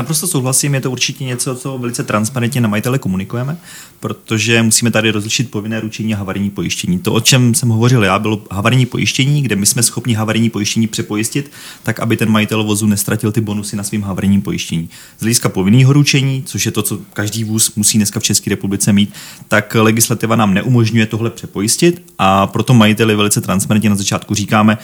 Naprosto 0.00 0.26
souhlasím, 0.26 0.74
je 0.74 0.80
to 0.80 0.90
určitě 0.90 1.24
něco, 1.24 1.54
co 1.54 1.78
velice 1.78 2.04
transparentně 2.04 2.60
na 2.60 2.68
majitele 2.68 2.98
komunikujeme, 2.98 3.56
protože 4.00 4.62
musíme 4.62 4.90
tady 4.90 5.10
rozlišit 5.10 5.50
povinné 5.50 5.80
ručení 5.80 6.14
a 6.14 6.16
havarijní 6.16 6.50
pojištění. 6.50 6.98
To, 6.98 7.12
o 7.12 7.20
čem 7.20 7.54
jsem 7.54 7.68
hovořil 7.68 8.04
já, 8.04 8.18
bylo 8.18 8.42
havarijní 8.50 8.86
pojištění, 8.86 9.42
kde 9.42 9.56
my 9.56 9.66
jsme 9.66 9.82
schopni 9.82 10.14
havarijní 10.14 10.50
pojištění 10.50 10.86
přepojistit, 10.86 11.50
tak 11.82 12.00
aby 12.00 12.16
ten 12.16 12.30
majitel 12.30 12.64
vozu 12.64 12.86
nestratil 12.86 13.32
ty 13.32 13.40
bonusy 13.40 13.76
na 13.76 13.82
svým 13.82 14.02
havarijním 14.02 14.42
pojištění. 14.42 14.88
Z 15.18 15.20
hlediska 15.20 15.48
povinného 15.48 15.92
ručení, 15.92 16.42
což 16.46 16.66
je 16.66 16.72
to, 16.72 16.82
co 16.82 16.98
každý 17.12 17.44
vůz 17.44 17.74
musí 17.74 17.98
dneska 17.98 18.20
v 18.20 18.22
České 18.22 18.50
republice 18.50 18.92
mít, 18.92 19.14
tak 19.48 19.74
legislativa 19.74 20.36
nám 20.36 20.54
neumožňuje 20.54 21.06
tohle 21.06 21.30
přepojistit 21.30 22.02
a 22.18 22.46
proto 22.46 22.74
majiteli 22.74 23.16
velice 23.16 23.40
transparentně 23.40 23.90
na 23.90 23.96
začátku 23.96 24.34
říkáme, 24.34 24.78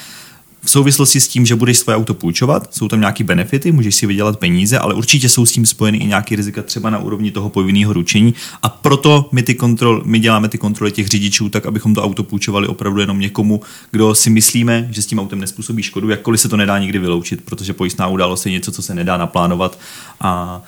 v 0.66 0.70
souvislosti 0.70 1.20
s 1.20 1.28
tím, 1.28 1.46
že 1.46 1.56
budeš 1.56 1.78
své 1.78 1.96
auto 1.96 2.14
půjčovat, 2.14 2.74
jsou 2.74 2.88
tam 2.88 3.00
nějaké 3.00 3.24
benefity, 3.24 3.72
můžeš 3.72 3.94
si 3.94 4.06
vydělat 4.06 4.38
peníze, 4.38 4.78
ale 4.78 4.94
určitě 4.94 5.28
jsou 5.28 5.46
s 5.46 5.52
tím 5.52 5.66
spojeny 5.66 5.98
i 5.98 6.06
nějaké 6.06 6.36
rizika 6.36 6.62
třeba 6.62 6.90
na 6.90 6.98
úrovni 6.98 7.30
toho 7.30 7.50
povinného 7.50 7.92
ručení. 7.92 8.34
A 8.62 8.68
proto 8.68 9.28
my, 9.32 9.42
ty 9.42 9.54
kontrol, 9.54 10.02
my 10.04 10.18
děláme 10.18 10.48
ty 10.48 10.58
kontroly 10.58 10.92
těch 10.92 11.08
řidičů 11.08 11.48
tak, 11.48 11.66
abychom 11.66 11.94
to 11.94 12.04
auto 12.04 12.22
půjčovali 12.22 12.68
opravdu 12.68 13.00
jenom 13.00 13.20
někomu, 13.20 13.60
kdo 13.90 14.14
si 14.14 14.30
myslíme, 14.30 14.88
že 14.90 15.02
s 15.02 15.06
tím 15.06 15.18
autem 15.18 15.40
nespůsobí 15.40 15.82
škodu, 15.82 16.10
jakkoliv 16.10 16.40
se 16.40 16.48
to 16.48 16.56
nedá 16.56 16.78
nikdy 16.78 16.98
vyloučit, 16.98 17.44
protože 17.44 17.72
pojistná 17.72 18.08
událost 18.08 18.46
je 18.46 18.52
něco, 18.52 18.72
co 18.72 18.82
se 18.82 18.94
nedá 18.94 19.16
naplánovat. 19.16 19.78
A 20.20 20.62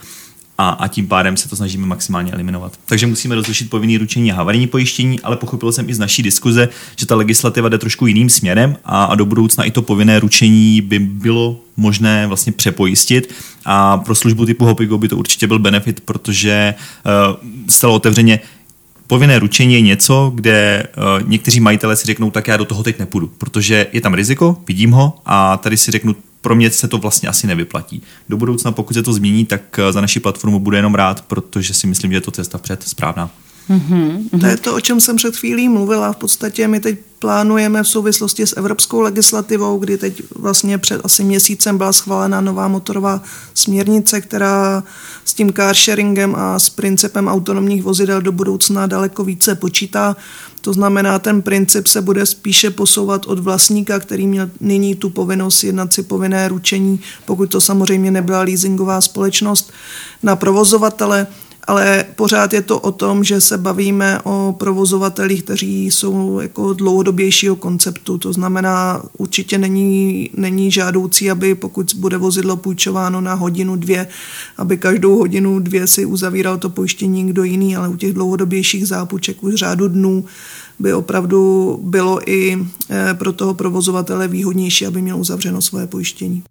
a, 0.59 0.69
a 0.69 0.89
tím 0.89 1.09
pádem 1.09 1.37
se 1.37 1.49
to 1.49 1.57
snažíme 1.57 1.87
maximálně 1.87 2.33
eliminovat. 2.33 2.73
Takže 2.87 3.07
musíme 3.07 3.35
rozlišit 3.35 3.71
povinný 3.71 3.99
ručení 3.99 4.33
a 4.33 4.35
havarijní 4.35 4.67
pojištění, 4.67 5.21
ale 5.21 5.37
pochopil 5.37 5.73
jsem 5.73 5.89
i 5.89 5.95
z 5.95 5.99
naší 5.99 6.23
diskuze, 6.23 6.69
že 6.97 7.07
ta 7.07 7.17
legislativa 7.17 7.69
jde 7.69 7.79
trošku 7.79 8.07
jiným 8.07 8.31
směrem 8.31 8.77
a, 8.85 9.05
a 9.05 9.15
do 9.15 9.27
budoucna 9.27 9.65
i 9.65 9.71
to 9.71 9.83
povinné 9.83 10.21
ručení 10.21 10.81
by 10.81 10.99
bylo 10.99 11.61
možné 11.77 12.27
vlastně 12.27 12.53
přepojistit 12.53 13.35
a 13.65 13.97
pro 13.99 14.15
službu 14.15 14.47
typu 14.47 14.65
Hopigo 14.65 14.99
by 14.99 15.09
to 15.09 15.17
určitě 15.17 15.47
byl 15.47 15.59
benefit, 15.59 16.01
protože 16.01 16.75
uh, 17.07 17.37
zcela 17.69 17.93
otevřeně 17.93 18.41
povinné 19.07 19.39
ručení 19.39 19.75
je 19.75 19.81
něco, 19.81 20.33
kde 20.35 20.87
uh, 20.97 21.29
někteří 21.29 21.61
majitelé 21.61 21.97
si 21.97 22.07
řeknou, 22.07 22.31
tak 22.31 22.49
já 22.49 22.57
do 22.57 22.65
toho 22.65 22.83
teď 22.83 22.99
nepůjdu, 22.99 23.27
protože 23.39 23.87
je 23.93 24.01
tam 24.01 24.15
riziko, 24.15 24.57
vidím 24.69 24.91
ho 24.91 25.19
a 25.27 25.57
tady 25.57 25.77
si 25.77 25.91
řeknu, 25.91 26.17
pro 26.49 26.55
mě 26.55 26.71
se 26.71 26.89
to 26.89 26.99
vlastně 26.99 27.29
asi 27.29 27.47
nevyplatí. 27.47 28.03
Do 28.29 28.37
budoucna, 28.37 28.73
pokud 28.73 28.95
se 28.95 29.03
to 29.03 29.13
změní, 29.13 29.47
tak 29.47 29.79
uh, 29.79 29.93
za 29.93 30.01
naši 30.01 30.21
platformu 30.21 30.61
bude 30.61 30.79
jenom 30.79 30.95
rád, 30.95 31.25
protože 31.25 31.75
si 31.75 31.87
myslím, 31.87 32.11
že 32.11 32.17
je 32.17 32.21
to 32.21 32.31
cesta 32.31 32.59
před 32.59 32.83
správná. 32.83 33.31
Mm-hmm. 33.71 34.41
To 34.41 34.47
je 34.47 34.57
to, 34.57 34.75
o 34.75 34.81
čem 34.81 35.01
jsem 35.01 35.17
před 35.17 35.37
chvílí 35.37 35.69
mluvila. 35.69 36.13
V 36.13 36.17
podstatě 36.17 36.69
my 36.69 36.81
teď 36.81 36.99
plánujeme 37.19 37.83
v 37.83 37.89
souvislosti 37.89 38.47
s 38.47 38.57
evropskou 38.57 39.01
legislativou, 39.01 39.79
kdy 39.79 39.99
teď 39.99 40.23
vlastně 40.35 40.79
před 40.79 41.01
asi 41.05 41.25
měsícem 41.25 41.79
byla 41.79 41.93
schválena 41.93 42.41
nová 42.41 42.69
motorová 42.69 43.23
směrnice, 43.55 44.21
která 44.21 44.83
s 45.25 45.35
tím 45.35 45.53
car 45.53 45.75
sharingem 45.75 46.35
a 46.35 46.59
s 46.59 46.71
principem 46.71 47.29
autonomních 47.29 47.83
vozidel 47.83 48.23
do 48.23 48.33
budoucna 48.33 48.87
daleko 48.87 49.25
více 49.25 49.55
počítá. 49.55 50.17
To 50.61 50.73
znamená, 50.73 51.19
ten 51.19 51.43
princip 51.43 51.87
se 51.87 52.01
bude 52.03 52.27
spíše 52.27 52.71
posouvat 52.71 53.27
od 53.27 53.39
vlastníka, 53.39 53.99
který 53.99 54.27
měl 54.27 54.51
nyní 54.61 54.95
tu 54.95 55.11
povinnost 55.11 55.65
jednat 55.65 55.93
si 55.93 56.03
povinné 56.03 56.49
ručení, 56.49 57.01
pokud 57.25 57.51
to 57.51 57.61
samozřejmě 57.61 58.11
nebyla 58.11 58.43
leasingová 58.43 59.01
společnost, 59.01 59.73
na 60.23 60.37
provozovatele 60.37 61.27
ale 61.69 62.05
pořád 62.17 62.53
je 62.53 62.63
to 62.63 62.81
o 62.81 62.93
tom, 62.93 63.25
že 63.25 63.41
se 63.41 63.59
bavíme 63.59 64.21
o 64.25 64.55
provozovatelích, 64.59 65.43
kteří 65.43 65.87
jsou 65.87 66.41
jako 66.41 66.73
dlouhodobějšího 66.73 67.57
konceptu. 67.57 68.19
To 68.19 68.33
znamená, 68.33 69.03
určitě 69.19 69.59
není, 69.59 70.31
není 70.37 70.71
žádoucí, 70.71 71.31
aby 71.31 71.55
pokud 71.55 71.95
bude 71.97 72.17
vozidlo 72.17 72.57
půjčováno 72.57 73.21
na 73.21 73.35
hodinu, 73.35 73.77
dvě, 73.77 74.07
aby 74.57 74.77
každou 74.77 75.19
hodinu, 75.19 75.61
dvě 75.61 75.87
si 75.87 76.05
uzavíral 76.05 76.59
to 76.59 76.71
pojištění 76.71 77.23
někdo 77.23 77.45
jiný, 77.45 77.77
ale 77.77 77.89
u 77.89 77.97
těch 77.97 78.13
dlouhodobějších 78.13 78.89
zápůjček 78.89 79.43
už 79.43 79.55
řádu 79.55 79.89
dnů 79.89 80.25
by 80.79 80.95
opravdu 80.95 81.81
bylo 81.83 82.31
i 82.31 82.59
eh, 82.91 83.15
pro 83.15 83.33
toho 83.33 83.55
provozovatele 83.55 84.29
výhodnější, 84.29 84.87
aby 84.87 85.03
měl 85.03 85.21
uzavřeno 85.21 85.63
svoje 85.63 85.87
pojištění. 85.87 86.43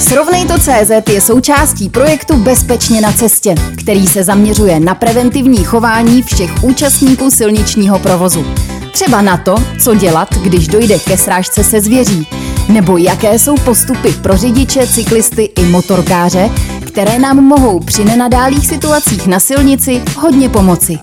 Srovnej 0.00 0.46
to 0.46 0.58
CZ 0.58 1.08
je 1.12 1.20
součástí 1.20 1.88
projektu 1.88 2.36
Bezpečně 2.36 3.00
na 3.00 3.12
cestě, 3.12 3.54
který 3.78 4.06
se 4.06 4.24
zaměřuje 4.24 4.80
na 4.80 4.94
preventivní 4.94 5.64
chování 5.64 6.22
všech 6.22 6.64
účastníků 6.64 7.30
silničního 7.30 7.98
provozu. 7.98 8.46
Třeba 8.92 9.20
na 9.20 9.36
to, 9.36 9.54
co 9.82 9.94
dělat, 9.94 10.28
když 10.34 10.68
dojde 10.68 10.98
ke 10.98 11.18
srážce 11.18 11.64
se 11.64 11.80
zvěří, 11.80 12.26
nebo 12.68 12.96
jaké 12.96 13.38
jsou 13.38 13.54
postupy 13.54 14.12
pro 14.12 14.36
řidiče, 14.36 14.86
cyklisty 14.86 15.42
i 15.42 15.64
motorkáře, 15.64 16.50
které 16.86 17.18
nám 17.18 17.36
mohou 17.36 17.80
při 17.80 18.04
nenadálých 18.04 18.66
situacích 18.66 19.26
na 19.26 19.40
silnici 19.40 20.02
hodně 20.16 20.48
pomoci. 20.48 20.98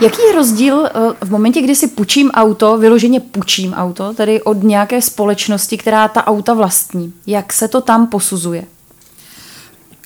Jaký 0.00 0.22
je 0.28 0.32
rozdíl 0.32 0.86
eh, 0.86 0.90
v 1.24 1.30
momentě, 1.30 1.62
kdy 1.62 1.74
si 1.74 1.88
půjčím 1.88 2.30
auto, 2.30 2.78
vyloženě 2.78 3.20
půjčím 3.20 3.72
auto, 3.72 4.14
tedy 4.14 4.42
od 4.42 4.62
nějaké 4.62 5.02
společnosti, 5.02 5.78
která 5.78 6.08
ta 6.08 6.26
auta 6.26 6.54
vlastní? 6.54 7.12
Jak 7.26 7.52
se 7.52 7.68
to 7.68 7.80
tam 7.80 8.06
posuzuje? 8.06 8.64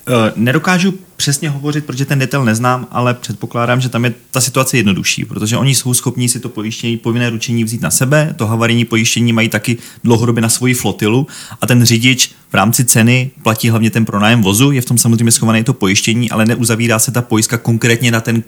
Eh, 0.07 0.33
nedokážu 0.35 0.93
přesně 1.15 1.49
hovořit, 1.49 1.85
protože 1.85 2.05
ten 2.05 2.19
detail 2.19 2.45
neznám, 2.45 2.87
ale 2.91 3.13
předpokládám, 3.13 3.81
že 3.81 3.89
tam 3.89 4.05
je 4.05 4.13
ta 4.31 4.41
situace 4.41 4.77
jednodušší, 4.77 5.25
protože 5.25 5.57
oni 5.57 5.75
jsou 5.75 5.93
schopní 5.93 6.29
si 6.29 6.39
to 6.39 6.49
pojištění, 6.49 6.97
povinné 6.97 7.29
ručení 7.29 7.63
vzít 7.63 7.81
na 7.81 7.91
sebe, 7.91 8.33
to 8.37 8.47
havarijní 8.47 8.85
pojištění 8.85 9.33
mají 9.33 9.49
taky 9.49 9.77
dlouhodobě 10.03 10.41
na 10.41 10.49
svoji 10.49 10.73
flotilu 10.73 11.27
a 11.61 11.67
ten 11.67 11.85
řidič 11.85 12.31
v 12.49 12.53
rámci 12.53 12.85
ceny 12.85 13.31
platí 13.43 13.69
hlavně 13.69 13.89
ten 13.89 14.05
pronájem 14.05 14.41
vozu, 14.41 14.71
je 14.71 14.81
v 14.81 14.85
tom 14.85 14.97
samozřejmě 14.97 15.31
schované 15.31 15.63
to 15.63 15.73
pojištění, 15.73 16.31
ale 16.31 16.45
neuzavírá 16.45 16.99
se 16.99 17.11
ta 17.11 17.21
pojistka 17.21 17.57
konkrétně 17.57 18.11
na 18.11 18.21
ten 18.21 18.43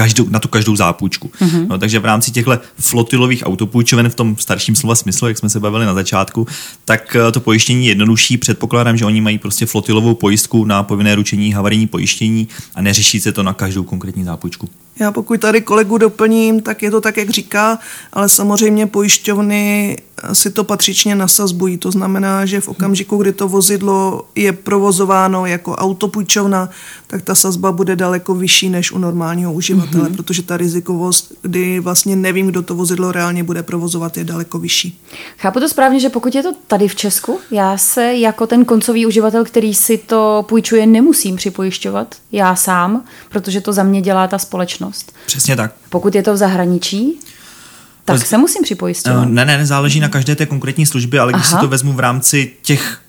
každou, 0.00 0.28
na 0.28 0.38
tu 0.38 0.48
každou 0.48 0.76
zápůjčku. 0.76 1.30
Mm-hmm. 1.40 1.66
No, 1.68 1.78
takže 1.78 1.98
v 1.98 2.04
rámci 2.04 2.30
těchto 2.30 2.58
flotilových 2.78 3.42
autopůjčoven 3.46 4.10
v 4.10 4.14
tom 4.14 4.36
starším 4.36 4.76
slova 4.76 4.94
smyslu, 4.94 5.28
jak 5.28 5.38
jsme 5.38 5.50
se 5.50 5.60
bavili 5.60 5.86
na 5.86 5.94
začátku, 5.94 6.46
tak 6.84 7.16
eh, 7.16 7.32
to 7.32 7.40
pojištění 7.40 7.86
je 7.86 7.90
jednodušší. 7.90 8.36
Předpokládám, 8.36 8.96
že 8.96 9.04
oni 9.04 9.20
mají 9.20 9.38
prostě 9.38 9.66
flotilovou 9.66 10.14
pojistku 10.14 10.64
na 10.64 10.82
povinné 10.82 11.14
ručení, 11.14 11.52
havarijní 11.52 11.86
pojištění 11.86 12.48
a 12.74 12.82
neřeší 12.82 13.20
se 13.20 13.32
to 13.32 13.42
na 13.42 13.52
každou 13.52 13.84
konkrétní 13.84 14.24
zápůjčku. 14.24 14.68
Já 15.00 15.12
pokud 15.12 15.40
tady 15.40 15.60
kolegu 15.60 15.98
doplním, 15.98 16.60
tak 16.60 16.82
je 16.82 16.90
to 16.90 17.00
tak, 17.00 17.16
jak 17.16 17.30
říká, 17.30 17.78
ale 18.12 18.28
samozřejmě 18.28 18.86
pojišťovny 18.86 19.96
si 20.32 20.50
to 20.50 20.64
patřičně 20.64 21.14
nasazbují. 21.14 21.78
To 21.78 21.90
znamená, 21.90 22.46
že 22.46 22.60
v 22.60 22.68
okamžiku, 22.68 23.16
kdy 23.16 23.32
to 23.32 23.48
vozidlo 23.48 24.24
je 24.34 24.52
provozováno 24.52 25.46
jako 25.46 25.76
autopůjčovna, 25.76 26.68
tak 27.06 27.22
ta 27.22 27.34
sazba 27.34 27.72
bude 27.72 27.96
daleko 27.96 28.34
vyšší 28.34 28.68
než 28.68 28.92
u 28.92 28.98
normálního 28.98 29.52
uživatele, 29.52 29.89
mm-hmm. 29.98 30.16
protože 30.16 30.42
ta 30.42 30.56
rizikovost, 30.56 31.32
kdy 31.42 31.80
vlastně 31.80 32.16
nevím, 32.16 32.46
kdo 32.46 32.62
to 32.62 32.74
vozidlo 32.74 33.12
reálně 33.12 33.44
bude 33.44 33.62
provozovat, 33.62 34.16
je 34.16 34.24
daleko 34.24 34.58
vyšší. 34.58 35.00
Chápu 35.38 35.60
to 35.60 35.68
správně, 35.68 36.00
že 36.00 36.08
pokud 36.08 36.34
je 36.34 36.42
to 36.42 36.52
tady 36.66 36.88
v 36.88 36.94
Česku, 36.94 37.40
já 37.50 37.78
se 37.78 38.14
jako 38.14 38.46
ten 38.46 38.64
koncový 38.64 39.06
uživatel, 39.06 39.44
který 39.44 39.74
si 39.74 39.98
to 39.98 40.44
půjčuje, 40.48 40.86
nemusím 40.86 41.36
připojišťovat 41.36 42.14
já 42.32 42.56
sám, 42.56 43.04
protože 43.28 43.60
to 43.60 43.72
za 43.72 43.82
mě 43.82 44.02
dělá 44.02 44.28
ta 44.28 44.38
společnost. 44.38 45.12
Přesně 45.26 45.56
tak. 45.56 45.74
Pokud 45.90 46.14
je 46.14 46.22
to 46.22 46.34
v 46.34 46.36
zahraničí, 46.36 47.18
tak 48.04 48.26
se 48.26 48.38
musím 48.38 48.62
připojit. 48.62 48.98
Uh, 49.06 49.24
ne, 49.24 49.44
ne, 49.44 49.66
záleží 49.66 50.00
na 50.00 50.08
každé 50.08 50.36
té 50.36 50.46
konkrétní 50.46 50.86
službě, 50.86 51.20
ale 51.20 51.32
když 51.32 51.46
Aha. 51.46 51.58
si 51.58 51.64
to 51.64 51.68
vezmu 51.68 51.92
v 51.92 52.00
rámci 52.00 52.52
těch 52.62 53.00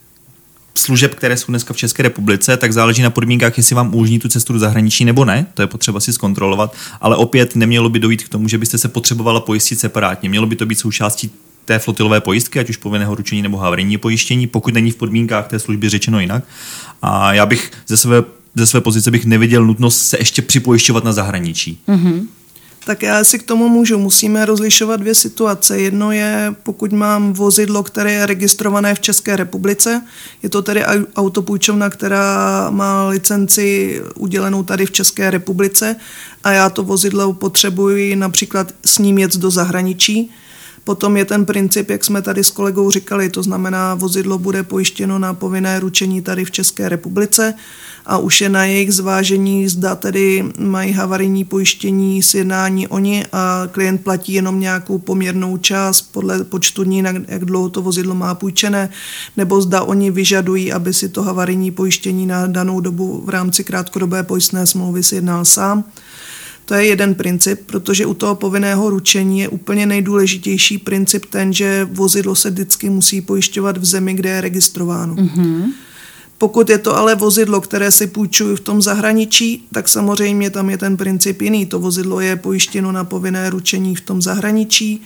služeb, 0.74 1.14
které 1.14 1.36
jsou 1.36 1.52
dneska 1.52 1.74
v 1.74 1.76
České 1.76 2.02
republice, 2.02 2.56
tak 2.56 2.72
záleží 2.72 3.02
na 3.02 3.10
podmínkách, 3.10 3.56
jestli 3.56 3.76
vám 3.76 3.94
umožní 3.94 4.18
tu 4.18 4.28
cestu 4.28 4.52
do 4.52 4.58
zahraničí 4.58 5.04
nebo 5.04 5.24
ne. 5.24 5.46
To 5.54 5.62
je 5.62 5.66
potřeba 5.66 6.00
si 6.00 6.12
zkontrolovat. 6.12 6.76
Ale 7.00 7.16
opět 7.16 7.56
nemělo 7.56 7.88
by 7.88 7.98
dojít 7.98 8.24
k 8.24 8.28
tomu, 8.28 8.48
že 8.48 8.58
byste 8.58 8.78
se 8.78 8.88
potřebovala 8.88 9.40
pojistit 9.40 9.80
separátně. 9.80 10.28
Mělo 10.28 10.46
by 10.46 10.56
to 10.56 10.66
být 10.66 10.78
součástí 10.78 11.30
té 11.64 11.78
flotilové 11.78 12.20
pojistky, 12.20 12.60
ať 12.60 12.70
už 12.70 12.76
povinného 12.76 13.14
ručení 13.14 13.42
nebo 13.42 13.56
havarijní 13.56 13.98
pojištění, 13.98 14.46
pokud 14.46 14.74
není 14.74 14.90
v 14.90 14.96
podmínkách 14.96 15.48
té 15.48 15.58
služby 15.58 15.88
řečeno 15.88 16.20
jinak. 16.20 16.44
A 17.02 17.32
já 17.32 17.46
bych 17.46 17.70
ze 17.88 17.96
své, 17.96 18.24
ze 18.54 18.66
své 18.66 18.80
pozice 18.80 19.10
bych 19.10 19.24
neviděl 19.24 19.64
nutnost 19.64 20.02
se 20.02 20.18
ještě 20.18 20.42
připojišťovat 20.42 21.04
na 21.04 21.12
zahraničí. 21.12 21.78
Mm-hmm. 21.88 22.26
Tak 22.84 23.02
já 23.02 23.24
si 23.24 23.38
k 23.38 23.42
tomu 23.42 23.68
můžu. 23.68 23.98
Musíme 23.98 24.44
rozlišovat 24.44 25.00
dvě 25.00 25.14
situace. 25.14 25.80
Jedno 25.80 26.12
je, 26.12 26.54
pokud 26.62 26.92
mám 26.92 27.32
vozidlo, 27.32 27.82
které 27.82 28.12
je 28.12 28.26
registrované 28.26 28.94
v 28.94 29.00
České 29.00 29.36
republice. 29.36 30.02
Je 30.42 30.48
to 30.48 30.62
tedy 30.62 30.84
autopůjčovna, 31.16 31.90
která 31.90 32.70
má 32.70 33.08
licenci 33.08 34.00
udělenou 34.14 34.62
tady 34.62 34.86
v 34.86 34.90
České 34.90 35.30
republice 35.30 35.96
a 36.44 36.52
já 36.52 36.70
to 36.70 36.82
vozidlo 36.82 37.32
potřebuji 37.32 38.16
například 38.16 38.72
s 38.86 38.98
ním 38.98 39.18
jet 39.18 39.36
do 39.36 39.50
zahraničí 39.50 40.30
Potom 40.84 41.16
je 41.16 41.24
ten 41.24 41.44
princip, 41.44 41.90
jak 41.90 42.04
jsme 42.04 42.22
tady 42.22 42.44
s 42.44 42.50
kolegou 42.50 42.90
říkali, 42.90 43.28
to 43.28 43.42
znamená, 43.42 43.94
vozidlo 43.94 44.38
bude 44.38 44.62
pojištěno 44.62 45.18
na 45.18 45.34
povinné 45.34 45.80
ručení 45.80 46.22
tady 46.22 46.44
v 46.44 46.50
České 46.50 46.88
republice 46.88 47.54
a 48.06 48.18
už 48.18 48.40
je 48.40 48.48
na 48.48 48.64
jejich 48.64 48.94
zvážení, 48.94 49.68
zda 49.68 49.94
tedy 49.94 50.44
mají 50.58 50.92
havarijní 50.92 51.44
pojištění, 51.44 52.22
sjednání 52.22 52.88
oni 52.88 53.26
a 53.32 53.62
klient 53.70 54.04
platí 54.04 54.32
jenom 54.32 54.60
nějakou 54.60 54.98
poměrnou 54.98 55.56
část 55.56 56.02
podle 56.02 56.44
počtu 56.44 56.84
dní, 56.84 57.04
jak 57.28 57.44
dlouho 57.44 57.68
to 57.68 57.82
vozidlo 57.82 58.14
má 58.14 58.34
půjčené, 58.34 58.88
nebo 59.36 59.60
zda 59.60 59.82
oni 59.82 60.10
vyžadují, 60.10 60.72
aby 60.72 60.94
si 60.94 61.08
to 61.08 61.22
havarijní 61.22 61.70
pojištění 61.70 62.26
na 62.26 62.46
danou 62.46 62.80
dobu 62.80 63.22
v 63.24 63.28
rámci 63.28 63.64
krátkodobé 63.64 64.22
pojistné 64.22 64.66
smlouvy 64.66 65.02
sjednal 65.02 65.44
sám. 65.44 65.84
To 66.72 66.76
je 66.76 66.86
jeden 66.86 67.14
princip, 67.14 67.60
protože 67.66 68.06
u 68.06 68.14
toho 68.14 68.34
povinného 68.34 68.90
ručení 68.90 69.40
je 69.40 69.48
úplně 69.48 69.86
nejdůležitější 69.86 70.78
princip 70.78 71.26
ten, 71.26 71.52
že 71.52 71.88
vozidlo 71.90 72.34
se 72.34 72.50
vždycky 72.50 72.90
musí 72.90 73.20
pojišťovat 73.20 73.76
v 73.76 73.84
zemi, 73.84 74.14
kde 74.14 74.28
je 74.28 74.40
registrováno. 74.40 75.14
Mm-hmm. 75.14 75.72
Pokud 76.38 76.70
je 76.70 76.78
to 76.78 76.96
ale 76.96 77.14
vozidlo, 77.14 77.60
které 77.60 77.90
si 77.90 78.06
půjčuju 78.06 78.56
v 78.56 78.60
tom 78.60 78.82
zahraničí, 78.82 79.68
tak 79.72 79.88
samozřejmě 79.88 80.50
tam 80.50 80.70
je 80.70 80.78
ten 80.78 80.96
princip 80.96 81.42
jiný. 81.42 81.66
To 81.66 81.78
vozidlo 81.78 82.20
je 82.20 82.36
pojištěno 82.36 82.92
na 82.92 83.04
povinné 83.04 83.50
ručení 83.50 83.96
v 83.96 84.00
tom 84.00 84.22
zahraničí 84.22 85.02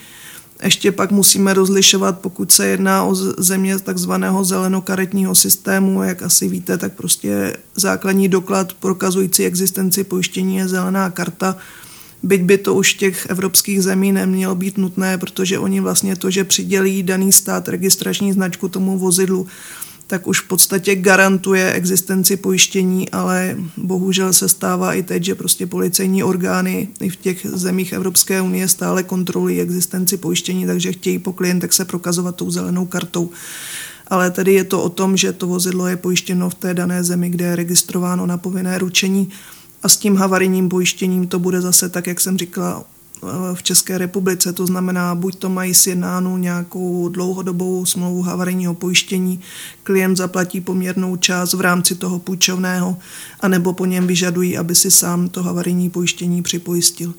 ještě 0.62 0.92
pak 0.92 1.10
musíme 1.10 1.54
rozlišovat, 1.54 2.18
pokud 2.18 2.52
se 2.52 2.66
jedná 2.66 3.04
o 3.04 3.14
země 3.38 3.78
takzvaného 3.78 4.44
zelenokaretního 4.44 5.34
systému, 5.34 6.02
jak 6.02 6.22
asi 6.22 6.48
víte, 6.48 6.78
tak 6.78 6.92
prostě 6.92 7.56
základní 7.74 8.28
doklad 8.28 8.72
prokazující 8.72 9.44
existenci 9.44 10.04
pojištění 10.04 10.56
je 10.56 10.68
zelená 10.68 11.10
karta. 11.10 11.56
Byť 12.22 12.42
by 12.42 12.58
to 12.58 12.74
už 12.74 12.94
těch 12.94 13.26
evropských 13.26 13.82
zemí 13.82 14.12
nemělo 14.12 14.54
být 14.54 14.78
nutné, 14.78 15.18
protože 15.18 15.58
oni 15.58 15.80
vlastně 15.80 16.16
to, 16.16 16.30
že 16.30 16.44
přidělí 16.44 17.02
daný 17.02 17.32
stát 17.32 17.68
registrační 17.68 18.32
značku 18.32 18.68
tomu 18.68 18.98
vozidlu, 18.98 19.46
tak 20.06 20.26
už 20.26 20.40
v 20.40 20.48
podstatě 20.48 20.94
garantuje 20.94 21.72
existenci 21.72 22.36
pojištění, 22.36 23.10
ale 23.10 23.56
bohužel 23.76 24.32
se 24.32 24.48
stává 24.48 24.94
i 24.94 25.02
teď, 25.02 25.24
že 25.24 25.34
prostě 25.34 25.66
policejní 25.66 26.22
orgány 26.22 26.88
i 27.00 27.08
v 27.08 27.16
těch 27.16 27.46
zemích 27.46 27.92
Evropské 27.92 28.40
unie 28.40 28.68
stále 28.68 29.02
kontrolují 29.02 29.60
existenci 29.60 30.16
pojištění, 30.16 30.66
takže 30.66 30.92
chtějí 30.92 31.18
po 31.18 31.32
klientech 31.32 31.72
se 31.72 31.84
prokazovat 31.84 32.36
tou 32.36 32.50
zelenou 32.50 32.86
kartou. 32.86 33.30
Ale 34.06 34.30
tedy 34.30 34.54
je 34.54 34.64
to 34.64 34.82
o 34.82 34.88
tom, 34.88 35.16
že 35.16 35.32
to 35.32 35.46
vozidlo 35.46 35.86
je 35.86 35.96
pojištěno 35.96 36.50
v 36.50 36.54
té 36.54 36.74
dané 36.74 37.04
zemi, 37.04 37.30
kde 37.30 37.44
je 37.44 37.56
registrováno 37.56 38.26
na 38.26 38.38
povinné 38.38 38.78
ručení 38.78 39.28
a 39.82 39.88
s 39.88 39.96
tím 39.96 40.16
havarijním 40.16 40.68
pojištěním 40.68 41.26
to 41.26 41.38
bude 41.38 41.60
zase 41.60 41.88
tak, 41.88 42.06
jak 42.06 42.20
jsem 42.20 42.38
říkala, 42.38 42.84
v 43.54 43.62
České 43.62 43.98
republice. 43.98 44.52
To 44.52 44.66
znamená, 44.66 45.14
buď 45.14 45.36
to 45.36 45.48
mají 45.48 45.74
sjednánu 45.74 46.36
nějakou 46.36 47.08
dlouhodobou 47.08 47.84
smlouvu 47.84 48.22
havarijního 48.22 48.74
pojištění, 48.74 49.40
klient 49.82 50.16
zaplatí 50.16 50.60
poměrnou 50.60 51.16
část 51.16 51.54
v 51.54 51.60
rámci 51.60 51.94
toho 51.94 52.18
půjčovného, 52.18 52.96
anebo 53.40 53.72
po 53.72 53.86
něm 53.86 54.06
vyžadují, 54.06 54.58
aby 54.58 54.74
si 54.74 54.90
sám 54.90 55.28
to 55.28 55.42
havarijní 55.42 55.90
pojištění 55.90 56.42
připojistil. 56.42 57.14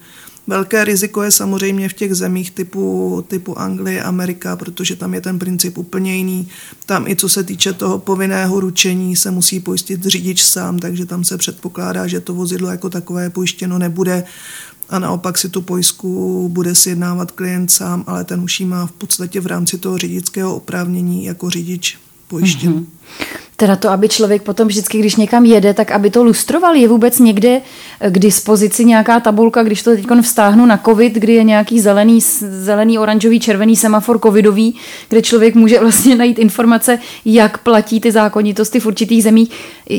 Velké 0.50 0.86
riziko 0.86 1.24
je 1.24 1.32
samozřejmě 1.32 1.90
v 1.90 1.94
těch 1.94 2.16
zemích 2.16 2.52
typu, 2.52 3.26
typu 3.28 3.60
Anglie, 3.60 4.04
Amerika, 4.04 4.56
protože 4.56 4.96
tam 4.96 5.14
je 5.14 5.22
ten 5.22 5.40
princip 5.40 5.78
úplně 5.78 6.16
jiný. 6.16 6.48
Tam 6.86 7.08
i 7.08 7.16
co 7.16 7.30
se 7.30 7.44
týče 7.44 7.74
toho 7.74 8.00
povinného 8.00 8.60
ručení 8.60 9.16
se 9.16 9.32
musí 9.32 9.60
pojistit 9.60 10.06
řidič 10.06 10.44
sám, 10.44 10.80
takže 10.80 11.06
tam 11.06 11.24
se 11.24 11.38
předpokládá, 11.38 12.08
že 12.08 12.20
to 12.20 12.34
vozidlo 12.34 12.70
jako 12.70 12.90
takové 12.90 13.30
pojištěno 13.30 13.78
nebude 13.78 14.24
a 14.90 15.00
naopak 15.00 15.38
si 15.38 15.50
tu 15.50 15.62
pojistku 15.62 16.50
bude 16.50 16.76
sjednávat 16.76 17.32
klient 17.32 17.72
sám, 17.72 18.04
ale 18.08 18.24
ten 18.24 18.42
už 18.42 18.60
ji 18.60 18.66
má 18.66 18.86
v 18.86 18.92
podstatě 18.92 19.42
v 19.42 19.48
rámci 19.48 19.78
toho 19.78 19.98
řidičského 19.98 20.56
oprávnění 20.56 21.26
jako 21.26 21.50
řidič 21.50 21.98
pojištěn. 22.28 22.74
Mm-hmm. 22.74 22.86
Teda 23.60 23.76
to, 23.76 23.90
aby 23.90 24.10
člověk 24.10 24.42
potom 24.42 24.68
vždycky, 24.68 25.00
když 25.00 25.16
někam 25.16 25.46
jede, 25.46 25.74
tak 25.74 25.92
aby 25.92 26.10
to 26.10 26.24
lustroval. 26.24 26.76
Je 26.76 26.88
vůbec 26.88 27.20
někde 27.20 27.62
k 28.10 28.20
dispozici 28.20 28.86
nějaká 28.86 29.20
tabulka, 29.20 29.64
když 29.64 29.84
to 29.84 29.92
teď 29.92 30.06
vztáhnu 30.22 30.66
na 30.66 30.78
covid, 30.78 31.14
kdy 31.14 31.34
je 31.34 31.44
nějaký 31.44 31.80
zelený, 31.80 32.20
zelený, 32.40 33.00
oranžový, 33.00 33.40
červený 33.40 33.76
semafor 33.76 34.20
covidový, 34.20 34.76
kde 35.10 35.22
člověk 35.22 35.56
může 35.56 35.80
vlastně 35.82 36.16
najít 36.16 36.40
informace, 36.40 37.00
jak 37.26 37.58
platí 37.58 38.00
ty 38.00 38.12
zákonitosti 38.12 38.80
v 38.80 38.86
určitých 38.86 39.24
zemích. 39.24 39.52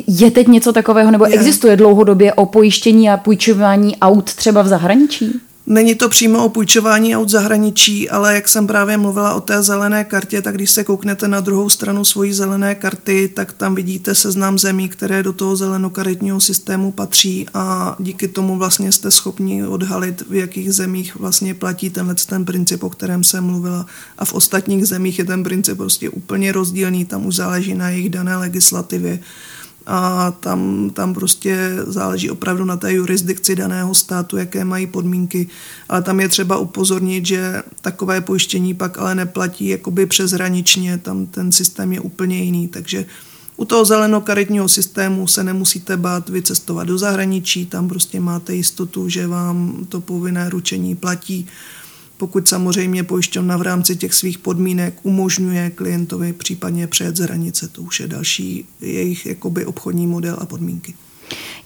Je 0.07 0.31
teď 0.31 0.49
něco 0.49 0.73
takového, 0.73 1.11
nebo 1.11 1.27
je. 1.27 1.33
existuje 1.33 1.77
dlouhodobě 1.77 2.33
o 2.33 2.47
pojištění 2.47 3.11
a 3.11 3.17
půjčování 3.17 3.97
aut 3.97 4.35
třeba 4.35 4.63
v 4.63 4.69
zahraničí? 4.69 5.41
Není 5.71 5.95
to 5.95 6.09
přímo 6.09 6.45
o 6.45 6.49
půjčování 6.49 7.17
aut 7.17 7.29
zahraničí, 7.29 8.11
ale 8.11 8.35
jak 8.35 8.49
jsem 8.49 8.67
právě 8.67 8.97
mluvila 8.97 9.35
o 9.35 9.41
té 9.41 9.63
zelené 9.63 10.05
kartě, 10.05 10.43
tak 10.43 10.55
když 10.55 10.71
se 10.71 10.85
kouknete 10.85 11.29
na 11.29 11.41
druhou 11.41 11.71
stranu 11.71 12.05
svojí 12.05 12.33
zelené 12.33 12.75
karty, 12.75 13.31
tak 13.35 13.53
tam 13.53 13.75
vidíte 13.75 14.15
seznam 14.15 14.59
zemí, 14.59 14.89
které 14.89 15.23
do 15.23 15.33
toho 15.33 15.57
zelenokaretního 15.57 16.41
systému 16.41 16.93
patří 16.93 17.47
a 17.55 17.97
díky 17.99 18.29
tomu 18.29 18.59
vlastně 18.59 18.93
jste 18.93 19.11
schopni 19.11 19.67
odhalit, 19.67 20.23
v 20.31 20.35
jakých 20.35 20.73
zemích 20.73 21.17
vlastně 21.17 21.55
platí 21.55 21.91
tenhle 21.91 22.15
ten 22.15 22.45
princip, 22.45 22.83
o 22.83 22.91
kterém 22.91 23.25
jsem 23.25 23.45
mluvila. 23.45 23.87
A 24.19 24.25
v 24.25 24.33
ostatních 24.33 24.87
zemích 24.87 25.19
je 25.19 25.25
ten 25.25 25.45
princip 25.45 25.77
prostě 25.77 26.11
úplně 26.11 26.53
rozdílný, 26.53 27.05
tam 27.05 27.27
už 27.27 27.37
záleží 27.37 27.75
na 27.75 27.91
jejich 27.91 28.11
dané 28.11 28.37
legislativě 28.37 29.21
a 29.91 30.31
tam, 30.41 30.91
tam 30.91 31.15
prostě 31.15 31.77
záleží 31.87 32.31
opravdu 32.31 32.65
na 32.65 32.77
té 32.77 32.93
jurisdikci 32.93 33.57
daného 33.57 33.95
státu, 33.95 34.37
jaké 34.37 34.65
mají 34.65 34.87
podmínky. 34.87 35.49
Ale 35.89 36.03
tam 36.03 36.21
je 36.21 36.29
třeba 36.29 36.59
upozornit, 36.59 37.27
že 37.27 37.63
takové 37.81 38.21
pojištění 38.21 38.75
pak 38.75 38.99
ale 38.99 39.15
neplatí 39.15 39.69
jakoby 39.69 40.07
přeshraničně, 40.07 40.99
tam 40.99 41.27
ten 41.27 41.53
systém 41.53 41.93
je 41.93 42.01
úplně 42.01 42.45
jiný, 42.45 42.69
takže 42.69 43.07
u 43.57 43.65
toho 43.65 43.85
zelenokaretního 43.85 44.69
systému 44.69 45.27
se 45.27 45.45
nemusíte 45.45 45.97
bát 45.97 46.29
vycestovat 46.29 46.87
do 46.87 46.99
zahraničí, 46.99 47.67
tam 47.67 47.89
prostě 47.89 48.21
máte 48.21 48.55
jistotu, 48.55 49.09
že 49.09 49.27
vám 49.27 49.87
to 49.89 50.01
povinné 50.01 50.51
ručení 50.51 50.97
platí 50.97 51.47
pokud 52.19 52.49
samozřejmě 52.49 53.05
pojišťovna 53.05 53.57
v 53.57 53.63
rámci 53.63 53.97
těch 53.97 54.15
svých 54.15 54.39
podmínek 54.39 54.95
umožňuje 55.03 55.71
klientovi 55.71 56.33
případně 56.33 56.87
přejet 56.87 57.17
z 57.17 57.21
hranice. 57.21 57.69
To 57.69 57.83
už 57.83 58.01
je 58.01 58.09
další 58.09 58.65
jejich 58.81 59.27
jakoby 59.27 59.67
obchodní 59.67 60.07
model 60.07 60.37
a 60.41 60.47
podmínky. 60.47 60.95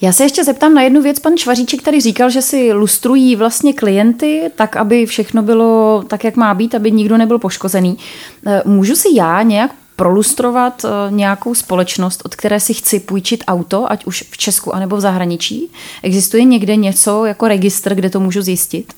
Já 0.01 0.13
se 0.13 0.23
ještě 0.23 0.45
zeptám 0.45 0.75
na 0.75 0.83
jednu 0.83 1.03
věc. 1.03 1.19
Pan 1.19 1.37
Švaříček 1.37 1.83
tady 1.83 2.01
říkal, 2.01 2.31
že 2.31 2.43
si 2.43 2.73
lustrují 2.73 3.37
vlastně 3.37 3.73
klienty 3.73 4.43
tak, 4.57 4.77
aby 4.77 5.07
všechno 5.07 5.43
bylo 5.43 6.05
tak, 6.09 6.25
jak 6.25 6.37
má 6.37 6.55
být, 6.55 6.75
aby 6.75 6.91
nikdo 6.91 7.17
nebyl 7.17 7.39
poškozený. 7.39 7.99
Eh, 8.47 8.63
můžu 8.65 8.97
si 8.97 9.09
já 9.15 9.43
nějak 9.43 9.75
prolustrovat 9.97 10.85
eh, 10.85 10.89
nějakou 11.11 11.55
společnost, 11.55 12.23
od 12.25 12.37
které 12.37 12.61
si 12.61 12.75
chci 12.75 13.01
půjčit 13.01 13.45
auto, 13.47 13.93
ať 13.93 14.05
už 14.05 14.25
v 14.31 14.39
Česku 14.39 14.75
anebo 14.75 14.97
v 14.97 15.01
zahraničí? 15.01 15.71
Existuje 16.03 16.45
někde 16.45 16.77
něco 16.77 17.25
jako 17.25 17.49
registr, 17.49 17.95
kde 17.95 18.11
to 18.11 18.21
můžu 18.21 18.43
zjistit? 18.43 18.93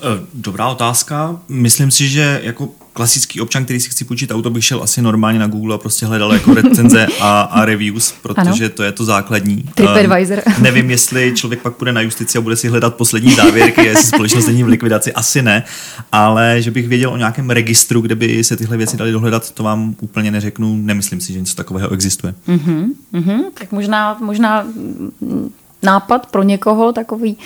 Eh, 0.00 0.26
dobrá 0.34 0.68
otázka. 0.68 1.40
Myslím 1.48 1.90
si, 1.90 2.08
že 2.08 2.40
jako 2.44 2.68
klasický 2.92 3.40
občan, 3.40 3.64
který 3.64 3.80
si 3.80 3.90
chci 3.90 4.04
půjčit 4.04 4.30
auto, 4.30 4.50
bych 4.50 4.64
šel 4.64 4.82
asi 4.82 5.02
normálně 5.02 5.38
na 5.38 5.46
Google 5.46 5.74
a 5.74 5.78
prostě 5.78 6.06
hledal 6.06 6.32
jako 6.32 6.54
recenze 6.54 7.06
a, 7.20 7.40
a 7.40 7.64
reviews, 7.64 8.14
protože 8.22 8.64
ano. 8.64 8.74
to 8.74 8.82
je 8.82 8.92
to 8.92 9.04
základní. 9.04 9.64
TripAdvisor. 9.74 10.42
Uh, 10.46 10.58
nevím, 10.62 10.90
jestli 10.90 11.32
člověk 11.36 11.62
pak 11.62 11.74
půjde 11.74 11.92
na 11.92 12.00
justici 12.00 12.38
a 12.38 12.40
bude 12.40 12.56
si 12.56 12.68
hledat 12.68 12.94
poslední 12.94 13.34
závěrky, 13.34 13.84
jestli 13.84 14.04
společnost 14.04 14.46
není 14.46 14.62
v 14.62 14.68
likvidaci, 14.68 15.12
asi 15.12 15.42
ne, 15.42 15.62
ale 16.12 16.62
že 16.62 16.70
bych 16.70 16.88
věděl 16.88 17.10
o 17.10 17.16
nějakém 17.16 17.50
registru, 17.50 18.00
kde 18.00 18.14
by 18.14 18.44
se 18.44 18.56
tyhle 18.56 18.76
věci 18.76 18.96
daly 18.96 19.12
dohledat, 19.12 19.50
to 19.50 19.62
vám 19.62 19.94
úplně 20.00 20.30
neřeknu, 20.30 20.76
nemyslím 20.76 21.20
si, 21.20 21.32
že 21.32 21.40
něco 21.40 21.54
takového 21.54 21.92
existuje. 21.92 22.34
Uh-huh, 22.48 22.88
uh-huh. 23.14 23.44
Tak 23.54 23.72
možná, 23.72 24.18
možná 24.20 24.66
nápad 25.84 26.26
pro 26.26 26.42
někoho, 26.42 26.92
takový 26.92 27.36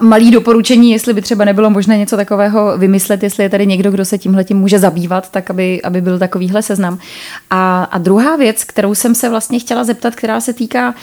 malý 0.00 0.30
doporučení, 0.30 0.90
jestli 0.90 1.14
by 1.14 1.22
třeba 1.22 1.44
nebylo 1.44 1.70
možné 1.70 1.98
něco 1.98 2.16
takového 2.16 2.78
vymyslet, 2.78 3.22
jestli 3.22 3.42
je 3.42 3.48
tady 3.50 3.66
někdo, 3.66 3.90
kdo 3.90 4.04
se 4.04 4.18
tímhle 4.18 4.44
tím 4.44 4.58
může 4.58 4.78
zabývat, 4.78 5.30
tak 5.30 5.50
aby, 5.50 5.82
aby 5.82 6.00
byl 6.00 6.18
takovýhle 6.18 6.62
seznam. 6.62 6.98
A, 7.50 7.84
a 7.84 7.98
druhá 7.98 8.36
věc, 8.36 8.64
kterou 8.64 8.94
jsem 8.94 9.14
se 9.14 9.28
vlastně 9.28 9.58
chtěla 9.58 9.84
zeptat, 9.84 10.14
která 10.14 10.40
se 10.40 10.52
týká 10.52 10.94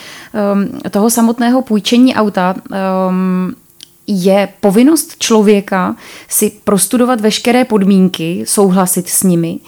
um, 0.52 0.80
toho 0.90 1.10
samotného 1.10 1.62
půjčení 1.62 2.14
auta, 2.14 2.54
um, 3.08 3.54
je 4.06 4.48
povinnost 4.60 5.16
člověka 5.18 5.96
si 6.28 6.52
prostudovat 6.64 7.20
veškeré 7.20 7.64
podmínky, 7.64 8.44
souhlasit 8.46 9.08
s 9.08 9.22
nimi, 9.22 9.58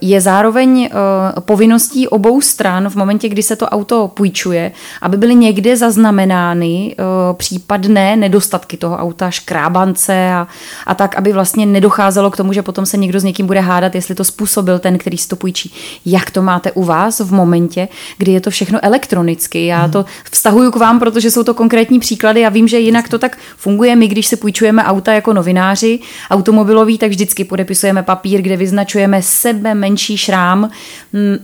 je 0.00 0.20
zároveň 0.20 0.84
eh, 0.84 1.40
povinností 1.40 2.08
obou 2.08 2.40
stran 2.40 2.88
v 2.88 2.94
momentě, 2.94 3.28
kdy 3.28 3.42
se 3.42 3.56
to 3.56 3.66
auto 3.66 4.08
půjčuje, 4.08 4.72
aby 5.02 5.16
byly 5.16 5.34
někde 5.34 5.76
zaznamenány 5.76 6.94
eh, 6.98 7.02
případné 7.32 8.16
nedostatky 8.16 8.76
toho 8.76 8.96
auta, 8.96 9.30
škrábance 9.30 10.32
a, 10.32 10.46
a 10.86 10.94
tak, 10.94 11.16
aby 11.16 11.32
vlastně 11.32 11.66
nedocházelo 11.66 12.30
k 12.30 12.36
tomu, 12.36 12.52
že 12.52 12.62
potom 12.62 12.86
se 12.86 12.96
někdo 12.96 13.20
s 13.20 13.24
někým 13.24 13.46
bude 13.46 13.60
hádat, 13.60 13.94
jestli 13.94 14.14
to 14.14 14.24
způsobil 14.24 14.78
ten, 14.78 14.98
který 14.98 15.18
si 15.18 15.28
to 15.28 15.36
půjčí. 15.36 15.74
Jak 16.06 16.30
to 16.30 16.42
máte 16.42 16.72
u 16.72 16.84
vás 16.84 17.20
v 17.20 17.32
momentě, 17.32 17.88
kdy 18.18 18.32
je 18.32 18.40
to 18.40 18.50
všechno 18.50 18.78
elektronicky? 18.82 19.66
Já 19.66 19.88
to 19.88 20.04
vztahuju 20.30 20.70
k 20.70 20.76
vám, 20.76 20.98
protože 20.98 21.30
jsou 21.30 21.44
to 21.44 21.54
konkrétní 21.54 22.00
příklady. 22.00 22.40
Já 22.40 22.48
vím, 22.48 22.68
že 22.68 22.78
jinak 22.78 23.08
to 23.08 23.18
tak 23.18 23.38
funguje. 23.56 23.96
My, 23.96 24.08
když 24.08 24.26
se 24.26 24.36
půjčujeme 24.36 24.84
auta 24.84 25.12
jako 25.12 25.32
novináři 25.32 25.98
automobiloví, 26.30 26.98
tak 26.98 27.10
vždycky 27.10 27.44
podepisujeme 27.44 28.02
papír, 28.02 28.42
kde 28.42 28.56
vyznačujeme 28.56 29.22
sebe 29.22 29.57
sebe 29.58 29.74
menší 29.74 30.16
šrám 30.16 30.70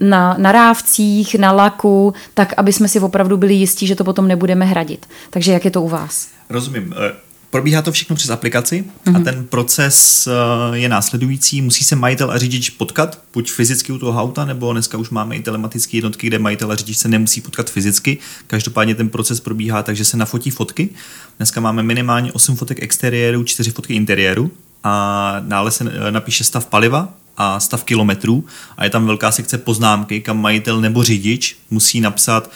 na, 0.01 0.37
na 0.39 0.53
rávcích, 0.53 1.35
na 1.35 1.53
laku, 1.53 2.15
tak 2.35 2.55
aby 2.57 2.73
jsme 2.73 2.89
si 2.89 3.01
opravdu 3.01 3.37
byli 3.37 3.55
jistí, 3.55 3.87
že 3.87 3.97
to 3.97 4.05
potom 4.05 4.29
nebudeme 4.29 4.65
hradit. 4.65 5.07
Takže 5.31 5.53
jak 5.53 5.65
je 5.65 5.71
to 5.71 5.83
u 5.83 5.89
vás? 5.89 6.29
Rozumím. 6.51 6.95
Eh, 6.97 7.13
probíhá 7.51 7.83
to 7.83 7.93
všechno 7.93 8.17
přes 8.17 8.31
aplikaci 8.31 8.85
mm-hmm. 8.85 9.09
a 9.17 9.19
mhm. 9.19 9.25
ten 9.25 9.47
proces 9.47 10.27
eh, 10.27 10.79
je 10.79 10.89
následující. 10.89 11.63
Musí 11.63 11.85
se 11.85 11.97
majitel 11.97 12.31
a 12.31 12.39
řidič 12.39 12.71
potkat, 12.71 13.19
buď 13.33 13.51
fyzicky 13.51 13.93
u 13.93 13.99
toho 13.99 14.23
auta, 14.23 14.45
nebo 14.45 14.73
dneska 14.73 14.99
už 14.99 15.11
máme 15.11 15.37
i 15.37 15.43
telematické 15.43 15.97
jednotky, 15.97 16.27
kde 16.27 16.39
majitel 16.39 16.73
a 16.73 16.75
řidič 16.75 16.97
se 16.97 17.09
nemusí 17.09 17.41
potkat 17.41 17.71
fyzicky. 17.71 18.19
Každopádně 18.47 18.95
ten 18.95 19.09
proces 19.09 19.41
probíhá 19.41 19.83
tak, 19.83 19.97
že 19.97 20.05
se 20.05 20.17
nafotí 20.17 20.51
fotky. 20.51 20.89
Dneska 21.37 21.61
máme 21.61 21.83
minimálně 21.83 22.33
8 22.33 22.57
fotek 22.57 22.83
exteriéru, 22.83 23.45
4 23.45 23.71
fotky 23.71 23.95
interiéru 23.95 24.51
a 24.85 25.37
dále 25.41 25.71
se 25.71 25.85
eh, 25.85 26.11
napíše 26.11 26.45
stav 26.45 26.67
paliva, 26.67 27.09
a 27.37 27.61
stav 27.61 27.85
kilometrů 27.85 28.45
a 28.77 28.85
je 28.85 28.91
tam 28.91 29.07
velká 29.07 29.33
sekce 29.33 29.59
poznámky, 29.59 30.21
kam 30.21 30.41
majitel 30.41 30.81
nebo 30.81 31.03
řidič 31.03 31.57
musí 31.71 32.01
napsat 32.01 32.51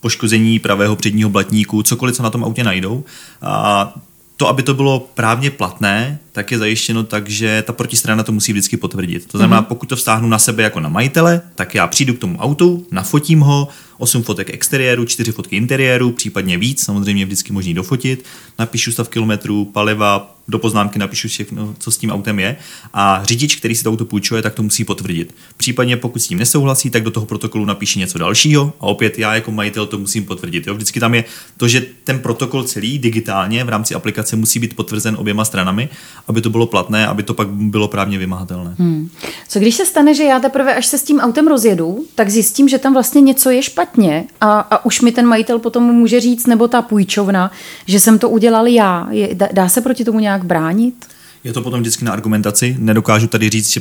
poškození 0.00 0.58
pravého 0.58 0.96
předního 0.96 1.30
blatníku, 1.30 1.82
cokoliv, 1.82 2.16
co 2.16 2.22
na 2.22 2.30
tom 2.30 2.44
autě 2.44 2.64
najdou. 2.64 3.04
A 3.42 3.94
to, 4.36 4.48
aby 4.48 4.62
to 4.62 4.74
bylo 4.74 5.00
právně 5.00 5.50
platné, 5.50 6.18
tak 6.32 6.52
je 6.52 6.58
zajištěno 6.58 7.04
tak, 7.04 7.28
že 7.28 7.62
ta 7.66 7.72
protistrana 7.72 8.22
to 8.22 8.32
musí 8.32 8.52
vždycky 8.52 8.76
potvrdit. 8.76 9.26
To 9.26 9.38
znamená, 9.38 9.62
mm-hmm. 9.62 9.66
pokud 9.66 9.88
to 9.88 9.96
vztáhnu 9.96 10.28
na 10.28 10.38
sebe 10.38 10.62
jako 10.62 10.80
na 10.80 10.88
majitele, 10.88 11.40
tak 11.54 11.74
já 11.74 11.86
přijdu 11.86 12.14
k 12.14 12.18
tomu 12.18 12.38
autu, 12.38 12.86
nafotím 12.90 13.40
ho, 13.40 13.68
8 13.98 14.22
fotek 14.22 14.54
exteriéru, 14.54 15.04
4 15.04 15.32
fotky 15.32 15.56
interiéru, 15.56 16.12
případně 16.12 16.58
víc, 16.58 16.84
samozřejmě 16.84 17.24
vždycky 17.24 17.52
možný 17.52 17.74
dofotit, 17.74 18.24
napíšu 18.58 18.92
stav 18.92 19.08
kilometrů, 19.08 19.64
paliva, 19.64 20.36
do 20.48 20.58
poznámky 20.58 20.98
napíšu 20.98 21.28
všechno, 21.28 21.74
co 21.78 21.90
s 21.90 21.98
tím 21.98 22.10
autem 22.10 22.38
je 22.38 22.56
a 22.94 23.20
řidič, 23.24 23.56
který 23.56 23.74
si 23.74 23.84
to 23.84 23.90
auto 23.90 24.04
půjčuje, 24.04 24.42
tak 24.42 24.54
to 24.54 24.62
musí 24.62 24.84
potvrdit. 24.84 25.34
Případně 25.56 25.96
pokud 25.96 26.18
s 26.18 26.26
tím 26.26 26.38
nesouhlasí, 26.38 26.90
tak 26.90 27.02
do 27.02 27.10
toho 27.10 27.26
protokolu 27.26 27.64
napíše 27.64 27.98
něco 27.98 28.18
dalšího 28.18 28.72
a 28.80 28.86
opět 28.86 29.18
já 29.18 29.34
jako 29.34 29.52
majitel 29.52 29.86
to 29.86 29.98
musím 29.98 30.24
potvrdit. 30.24 30.66
Jo? 30.66 30.74
Vždycky 30.74 31.00
tam 31.00 31.14
je 31.14 31.24
to, 31.56 31.68
že 31.68 31.86
ten 32.04 32.18
protokol 32.18 32.64
celý 32.64 32.98
digitálně 32.98 33.64
v 33.64 33.68
rámci 33.68 33.94
aplikace 33.94 34.36
musí 34.36 34.58
být 34.58 34.76
potvrzen 34.76 35.16
oběma 35.18 35.44
stranami, 35.44 35.88
aby 36.28 36.40
to 36.40 36.50
bylo 36.50 36.66
platné, 36.66 37.06
aby 37.06 37.22
to 37.22 37.34
pak 37.34 37.48
bylo 37.48 37.88
právně 37.88 38.18
vymahatelné. 38.18 38.74
Hmm. 38.78 39.10
Co 39.48 39.58
když 39.58 39.74
se 39.74 39.86
stane, 39.86 40.14
že 40.14 40.22
já 40.22 40.40
teprve, 40.40 40.74
až 40.74 40.86
se 40.86 40.98
s 40.98 41.02
tím 41.02 41.18
autem 41.18 41.48
rozjedu, 41.48 42.04
tak 42.14 42.30
zjistím, 42.30 42.68
že 42.68 42.78
tam 42.78 42.92
vlastně 42.92 43.20
něco 43.20 43.50
je 43.50 43.62
špatně 43.62 43.85
a, 44.40 44.60
a 44.60 44.84
už 44.84 45.00
mi 45.00 45.12
ten 45.12 45.26
majitel 45.26 45.58
potom 45.58 45.82
může 45.82 46.20
říct, 46.20 46.46
nebo 46.46 46.68
ta 46.68 46.82
půjčovna, 46.82 47.50
že 47.86 48.00
jsem 48.00 48.18
to 48.18 48.28
udělal 48.28 48.66
já. 48.66 49.08
Je, 49.10 49.34
dá, 49.34 49.48
dá 49.52 49.68
se 49.68 49.80
proti 49.80 50.04
tomu 50.04 50.18
nějak 50.18 50.44
bránit? 50.44 50.94
Je 51.44 51.52
to 51.52 51.62
potom 51.62 51.80
vždycky 51.80 52.04
na 52.04 52.12
argumentaci. 52.12 52.76
Nedokážu 52.78 53.26
tady 53.26 53.50
říct, 53.50 53.72
že, 53.72 53.80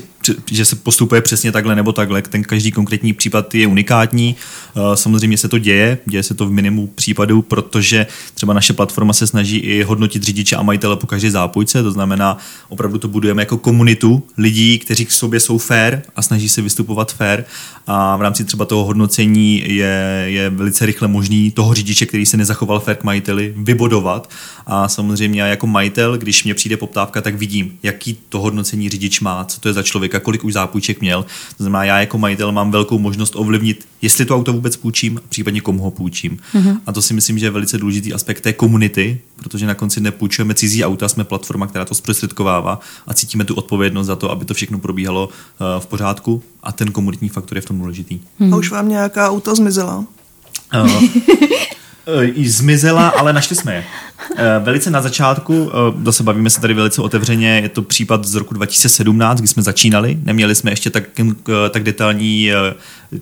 že 0.51 0.65
se 0.65 0.75
postupuje 0.75 1.21
přesně 1.21 1.51
takhle 1.51 1.75
nebo 1.75 1.91
takhle. 1.91 2.21
Ten 2.21 2.43
každý 2.43 2.71
konkrétní 2.71 3.13
případ 3.13 3.55
je 3.55 3.67
unikátní. 3.67 4.35
Eh, 4.75 4.97
samozřejmě 4.97 5.37
se 5.37 5.47
to 5.47 5.57
děje, 5.57 5.97
děje 6.05 6.23
se 6.23 6.33
to 6.33 6.45
v 6.45 6.51
minimu 6.51 6.87
případů, 6.87 7.41
protože 7.41 8.07
třeba 8.33 8.53
naše 8.53 8.73
platforma 8.73 9.13
se 9.13 9.27
snaží 9.27 9.57
i 9.57 9.83
hodnotit 9.83 10.23
řidiče 10.23 10.55
a 10.55 10.61
majitele 10.61 10.95
po 10.95 11.07
každé 11.07 11.31
zápojce. 11.31 11.83
To 11.83 11.91
znamená, 11.91 12.37
opravdu 12.69 12.97
to 12.97 13.07
budujeme 13.07 13.41
jako 13.41 13.57
komunitu 13.57 14.23
lidí, 14.37 14.79
kteří 14.79 15.05
k 15.05 15.11
sobě 15.11 15.39
jsou 15.39 15.57
fair 15.57 16.01
a 16.15 16.21
snaží 16.21 16.49
se 16.49 16.61
vystupovat 16.61 17.13
fair. 17.13 17.43
A 17.87 18.17
v 18.17 18.21
rámci 18.21 18.43
třeba 18.43 18.65
toho 18.65 18.85
hodnocení 18.85 19.63
je, 19.65 20.23
je 20.25 20.49
velice 20.49 20.85
rychle 20.85 21.07
možný 21.07 21.51
toho 21.51 21.73
řidiče, 21.73 22.05
který 22.05 22.25
se 22.25 22.37
nezachoval 22.37 22.79
fair 22.79 22.97
k 22.97 23.03
majiteli, 23.03 23.53
vybodovat. 23.57 24.29
A 24.65 24.87
samozřejmě 24.87 25.41
jako 25.41 25.67
majitel, 25.67 26.17
když 26.17 26.43
mě 26.43 26.53
přijde 26.53 26.77
poptávka, 26.77 27.21
tak 27.21 27.35
vidí 27.35 27.54
vidím, 27.55 27.77
jaký 27.83 28.17
to 28.29 28.39
hodnocení 28.39 28.89
řidič 28.89 29.19
má, 29.19 29.45
co 29.45 29.59
to 29.59 29.67
je 29.67 29.73
za 29.73 29.83
člověka, 29.83 30.19
kolik 30.19 30.43
už 30.43 30.53
zápůjček 30.53 31.01
měl. 31.01 31.25
To 31.57 31.63
znamená, 31.63 31.83
já 31.83 31.99
jako 31.99 32.17
majitel 32.17 32.51
mám 32.51 32.71
velkou 32.71 32.99
možnost 32.99 33.35
ovlivnit, 33.35 33.87
jestli 34.01 34.25
to 34.25 34.35
auto 34.35 34.53
vůbec 34.53 34.75
půjčím, 34.75 35.21
případně 35.29 35.61
komu 35.61 35.83
ho 35.83 35.91
půjčím. 35.91 36.37
Mm-hmm. 36.53 36.79
A 36.85 36.91
to 36.91 37.01
si 37.01 37.13
myslím, 37.13 37.39
že 37.39 37.45
je 37.45 37.49
velice 37.49 37.77
důležitý 37.77 38.13
aspekt 38.13 38.41
té 38.41 38.53
komunity, 38.53 39.19
protože 39.35 39.67
na 39.67 39.73
konci 39.73 40.01
nepůjčujeme 40.01 40.53
cizí 40.53 40.83
auta, 40.83 41.07
jsme 41.07 41.23
platforma, 41.23 41.67
která 41.67 41.85
to 41.85 41.95
zprostředkovává 41.95 42.79
a 43.07 43.13
cítíme 43.13 43.45
tu 43.45 43.55
odpovědnost 43.55 44.07
za 44.07 44.15
to, 44.15 44.31
aby 44.31 44.45
to 44.45 44.53
všechno 44.53 44.79
probíhalo 44.79 45.29
uh, 45.29 45.81
v 45.81 45.85
pořádku 45.85 46.43
a 46.63 46.71
ten 46.71 46.91
komunitní 46.91 47.29
faktor 47.29 47.57
je 47.57 47.61
v 47.61 47.65
tom 47.65 47.79
důležitý. 47.79 48.19
Mm-hmm. 48.19 48.53
A 48.53 48.57
už 48.57 48.71
vám 48.71 48.89
nějaká 48.89 49.29
auta 49.29 49.55
zmizela? 49.55 50.05
Uh, 50.75 51.03
i 52.33 52.49
zmizela, 52.49 53.07
ale 53.07 53.33
našli 53.33 53.55
jsme 53.55 53.73
je. 53.75 53.85
Eh, 54.37 54.59
velice 54.59 54.91
na 54.91 55.01
začátku, 55.01 55.71
eh, 55.73 56.03
zase 56.05 56.23
bavíme 56.23 56.49
se 56.49 56.61
tady 56.61 56.73
velice 56.73 57.01
otevřeně, 57.01 57.59
je 57.59 57.69
to 57.69 57.81
případ 57.81 58.25
z 58.25 58.35
roku 58.35 58.53
2017, 58.53 59.39
kdy 59.39 59.47
jsme 59.47 59.63
začínali, 59.63 60.17
neměli 60.23 60.55
jsme 60.55 60.71
ještě 60.71 60.89
tak, 60.89 61.03
eh, 61.19 61.69
tak 61.69 61.83
detailní 61.83 62.51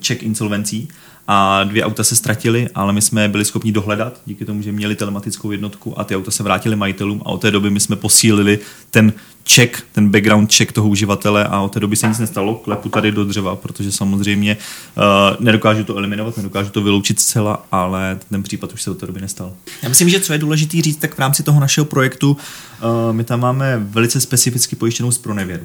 check 0.06 0.22
insolvencí 0.22 0.88
a 1.28 1.64
dvě 1.64 1.84
auta 1.84 2.04
se 2.04 2.16
ztratily, 2.16 2.68
ale 2.74 2.92
my 2.92 3.02
jsme 3.02 3.28
byli 3.28 3.44
schopni 3.44 3.72
dohledat, 3.72 4.20
díky 4.26 4.44
tomu, 4.44 4.62
že 4.62 4.72
měli 4.72 4.96
telematickou 4.96 5.50
jednotku 5.50 6.00
a 6.00 6.04
ty 6.04 6.16
auta 6.16 6.30
se 6.30 6.42
vrátily 6.42 6.76
majitelům 6.76 7.22
a 7.24 7.26
od 7.26 7.40
té 7.40 7.50
doby 7.50 7.70
my 7.70 7.80
jsme 7.80 7.96
posílili 7.96 8.58
ten 8.90 9.12
check, 9.54 9.82
ten 9.92 10.08
background 10.08 10.54
check 10.54 10.72
toho 10.72 10.88
uživatele 10.88 11.44
a 11.44 11.60
od 11.60 11.72
té 11.72 11.80
doby 11.80 11.96
se 11.96 12.08
nic 12.08 12.18
nestalo, 12.18 12.54
klepu 12.54 12.88
tady 12.88 13.12
do 13.12 13.24
dřeva, 13.24 13.56
protože 13.56 13.92
samozřejmě 13.92 14.56
uh, 14.96 15.44
nedokážu 15.44 15.84
to 15.84 15.96
eliminovat, 15.96 16.36
nedokážu 16.36 16.70
to 16.70 16.82
vyloučit 16.82 17.20
zcela, 17.20 17.66
ale 17.72 18.18
ten 18.30 18.42
případ 18.42 18.72
už 18.72 18.82
se 18.82 18.90
od 18.90 18.98
té 18.98 19.06
doby 19.06 19.20
nestal. 19.20 19.52
Já 19.82 19.88
myslím, 19.88 20.08
že 20.08 20.20
co 20.20 20.32
je 20.32 20.38
důležité 20.38 20.82
říct, 20.82 20.96
tak 20.96 21.14
v 21.14 21.18
rámci 21.18 21.42
toho 21.42 21.60
našeho 21.60 21.84
projektu 21.84 22.30
uh, 22.30 23.12
my 23.12 23.24
tam 23.24 23.40
máme 23.40 23.78
velice 23.78 24.20
specificky 24.20 24.76
pojištěnou 24.76 25.10
z 25.10 25.18
pronevěru, 25.18 25.64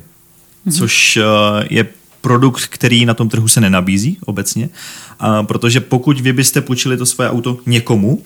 mm-hmm. 0.68 0.78
což 0.78 1.18
uh, 1.18 1.24
je 1.70 1.88
produkt, 2.30 2.68
který 2.68 3.06
na 3.06 3.14
tom 3.14 3.30
trhu 3.30 3.48
se 3.48 3.62
nenabízí 3.62 4.18
obecně, 4.26 4.70
uh, 4.70 5.46
protože 5.46 5.80
pokud 5.80 6.20
vy 6.20 6.34
byste 6.34 6.62
půjčili 6.62 6.98
to 6.98 7.06
svoje 7.06 7.30
auto 7.30 7.58
někomu, 7.66 8.24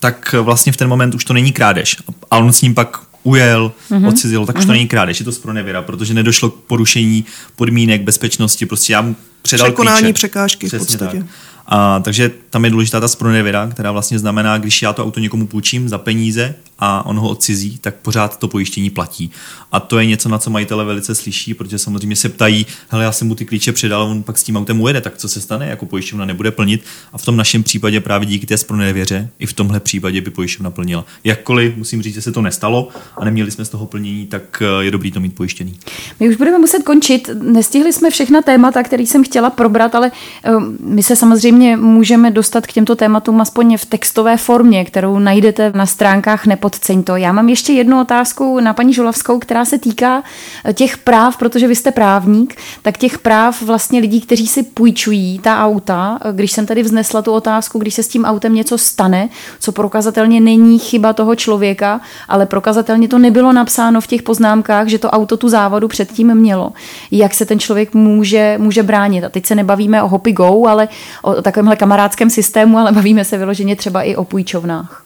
tak 0.00 0.34
vlastně 0.42 0.72
v 0.72 0.76
ten 0.76 0.88
moment 0.88 1.14
už 1.14 1.24
to 1.24 1.32
není 1.32 1.52
krádež. 1.52 1.96
A 2.30 2.36
on 2.38 2.52
s 2.52 2.62
ním 2.62 2.74
pak 2.74 3.00
ujel, 3.22 3.72
mm-hmm. 3.90 4.08
odcizil, 4.08 4.46
tak 4.46 4.56
už 4.56 4.64
mm-hmm. 4.64 4.66
to 4.66 4.72
není 4.72 4.88
krádež, 4.88 5.18
je 5.20 5.24
to 5.24 5.32
z 5.32 5.38
pronevěra, 5.38 5.82
protože 5.82 6.14
nedošlo 6.14 6.50
k 6.50 6.54
porušení 6.54 7.24
podmínek 7.56 8.02
bezpečnosti, 8.02 8.66
prostě 8.66 8.92
já 8.92 9.00
mu 9.00 9.16
předal 9.42 9.66
Překonání 9.66 10.02
klíče. 10.02 10.12
překážky 10.12 10.68
v 10.68 10.78
podstatě. 10.78 11.18
Tak. 11.18 11.26
A, 11.66 12.00
takže 12.00 12.30
tam 12.52 12.64
je 12.64 12.70
důležitá 12.70 13.00
ta 13.00 13.08
spronevěra, 13.08 13.66
která 13.66 13.92
vlastně 13.92 14.18
znamená, 14.18 14.58
když 14.58 14.82
já 14.82 14.92
to 14.92 15.04
auto 15.04 15.20
někomu 15.20 15.46
půjčím 15.46 15.88
za 15.88 15.98
peníze 15.98 16.54
a 16.78 17.06
on 17.06 17.18
ho 17.18 17.28
odcizí, 17.28 17.78
tak 17.78 17.94
pořád 17.94 18.38
to 18.38 18.48
pojištění 18.48 18.90
platí. 18.90 19.30
A 19.72 19.80
to 19.80 19.98
je 19.98 20.06
něco, 20.06 20.28
na 20.28 20.38
co 20.38 20.50
majitele 20.50 20.84
velice 20.84 21.14
slyší, 21.14 21.54
protože 21.54 21.78
samozřejmě 21.78 22.16
se 22.16 22.28
ptají, 22.28 22.66
hele, 22.88 23.04
já 23.04 23.12
jsem 23.12 23.28
mu 23.28 23.34
ty 23.34 23.44
klíče 23.44 23.72
předal, 23.72 24.02
on 24.02 24.22
pak 24.22 24.38
s 24.38 24.42
tím 24.42 24.56
autem 24.56 24.80
ujede, 24.80 25.00
tak 25.00 25.16
co 25.16 25.28
se 25.28 25.40
stane, 25.40 25.66
jako 25.66 25.86
pojišťovna 25.86 26.24
nebude 26.24 26.50
plnit. 26.50 26.84
A 27.12 27.18
v 27.18 27.24
tom 27.24 27.36
našem 27.36 27.62
případě 27.62 28.00
právě 28.00 28.26
díky 28.26 28.46
té 28.46 28.58
spronevěře 28.58 29.28
i 29.38 29.46
v 29.46 29.52
tomhle 29.52 29.80
případě 29.80 30.20
by 30.20 30.30
pojišťovna 30.30 30.70
plnila. 30.70 31.04
Jakkoliv 31.24 31.76
musím 31.76 32.02
říct, 32.02 32.14
že 32.14 32.22
se 32.22 32.32
to 32.32 32.42
nestalo 32.42 32.88
a 33.16 33.24
neměli 33.24 33.50
jsme 33.50 33.64
z 33.64 33.68
toho 33.68 33.86
plnění, 33.86 34.26
tak 34.26 34.62
eh, 34.62 34.84
je 34.84 34.90
dobrý 34.90 35.12
to 35.12 35.20
mít 35.20 35.34
pojištěný. 35.34 35.78
My 36.20 36.28
už 36.28 36.36
budeme 36.36 36.58
muset 36.58 36.82
končit. 36.82 37.30
Nestihli 37.42 37.92
jsme 37.92 38.10
všechna 38.10 38.42
témata, 38.42 38.82
které 38.82 39.02
jsem 39.02 39.24
chtěla 39.24 39.50
probrat, 39.50 39.94
ale 39.94 40.10
um, 40.56 40.76
my 40.80 41.02
se 41.02 41.16
samozřejmě 41.16 41.76
můžeme 41.76 42.30
dostat 42.42 42.66
k 42.66 42.72
těmto 42.72 42.96
tématům 42.96 43.40
aspoň 43.40 43.76
v 43.76 43.86
textové 43.86 44.36
formě, 44.36 44.84
kterou 44.84 45.18
najdete 45.18 45.72
na 45.74 45.86
stránkách 45.86 46.46
Nepodceň 46.46 47.02
to. 47.02 47.16
Já 47.16 47.32
mám 47.32 47.48
ještě 47.48 47.72
jednu 47.72 48.00
otázku 48.00 48.60
na 48.60 48.74
paní 48.74 48.94
Žulavskou, 48.94 49.38
která 49.38 49.64
se 49.64 49.78
týká 49.78 50.22
eh, 50.64 50.72
těch 50.72 50.98
práv, 50.98 51.36
protože 51.36 51.68
vy 51.68 51.76
jste 51.76 51.90
právník, 51.90 52.56
tak 52.82 52.98
těch 52.98 53.18
práv 53.18 53.62
vlastně 53.62 54.00
lidí, 54.00 54.20
kteří 54.20 54.46
si 54.46 54.62
půjčují 54.62 55.38
ta 55.38 55.64
auta. 55.64 56.18
Když 56.32 56.52
jsem 56.52 56.66
tady 56.66 56.82
vznesla 56.82 57.22
tu 57.22 57.32
otázku, 57.32 57.78
když 57.78 57.94
se 57.94 58.02
s 58.02 58.08
tím 58.08 58.24
autem 58.24 58.54
něco 58.54 58.78
stane, 58.78 59.28
co 59.60 59.72
prokazatelně 59.72 60.40
není 60.40 60.78
chyba 60.78 61.12
toho 61.12 61.36
člověka, 61.36 62.00
ale 62.28 62.46
prokazatelně 62.46 63.08
to 63.08 63.18
nebylo 63.18 63.52
napsáno 63.52 64.00
v 64.00 64.06
těch 64.06 64.22
poznámkách, 64.22 64.88
že 64.88 64.98
to 64.98 65.10
auto 65.10 65.36
tu 65.36 65.48
závadu 65.48 65.88
předtím 65.88 66.34
mělo. 66.34 66.72
Jak 67.10 67.34
se 67.34 67.46
ten 67.46 67.58
člověk 67.58 67.94
může, 67.94 68.58
může 68.58 68.82
bránit? 68.82 69.24
A 69.24 69.28
teď 69.28 69.46
se 69.46 69.54
nebavíme 69.54 70.02
o 70.02 70.08
Hopi 70.08 70.32
Go, 70.32 70.66
ale 70.66 70.88
o 71.22 71.42
takovémhle 71.42 71.76
kamarádském 71.76 72.31
systému, 72.32 72.78
ale 72.78 72.92
bavíme 72.92 73.24
se 73.24 73.38
vyloženě 73.38 73.76
třeba 73.76 74.02
i 74.02 74.16
o 74.16 74.24
půjčovnách. 74.24 75.04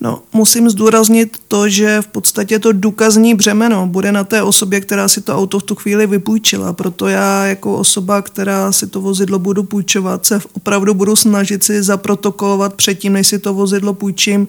No, 0.00 0.22
musím 0.32 0.70
zdůraznit 0.70 1.36
to, 1.48 1.68
že 1.68 2.02
v 2.02 2.06
podstatě 2.06 2.58
to 2.58 2.72
důkazní 2.72 3.34
břemeno 3.34 3.86
bude 3.86 4.12
na 4.12 4.24
té 4.24 4.42
osobě, 4.42 4.80
která 4.80 5.08
si 5.08 5.20
to 5.20 5.36
auto 5.36 5.58
v 5.58 5.62
tu 5.62 5.74
chvíli 5.74 6.06
vypůjčila. 6.06 6.72
Proto 6.72 7.08
já 7.08 7.46
jako 7.46 7.74
osoba, 7.74 8.22
která 8.22 8.72
si 8.72 8.86
to 8.86 9.00
vozidlo 9.00 9.38
budu 9.38 9.62
půjčovat, 9.62 10.26
se 10.26 10.40
opravdu 10.52 10.94
budu 10.94 11.16
snažit 11.16 11.64
si 11.64 11.82
zaprotokolovat 11.82 12.74
předtím, 12.74 13.12
než 13.12 13.28
si 13.28 13.38
to 13.38 13.54
vozidlo 13.54 13.94
půjčím, 13.94 14.48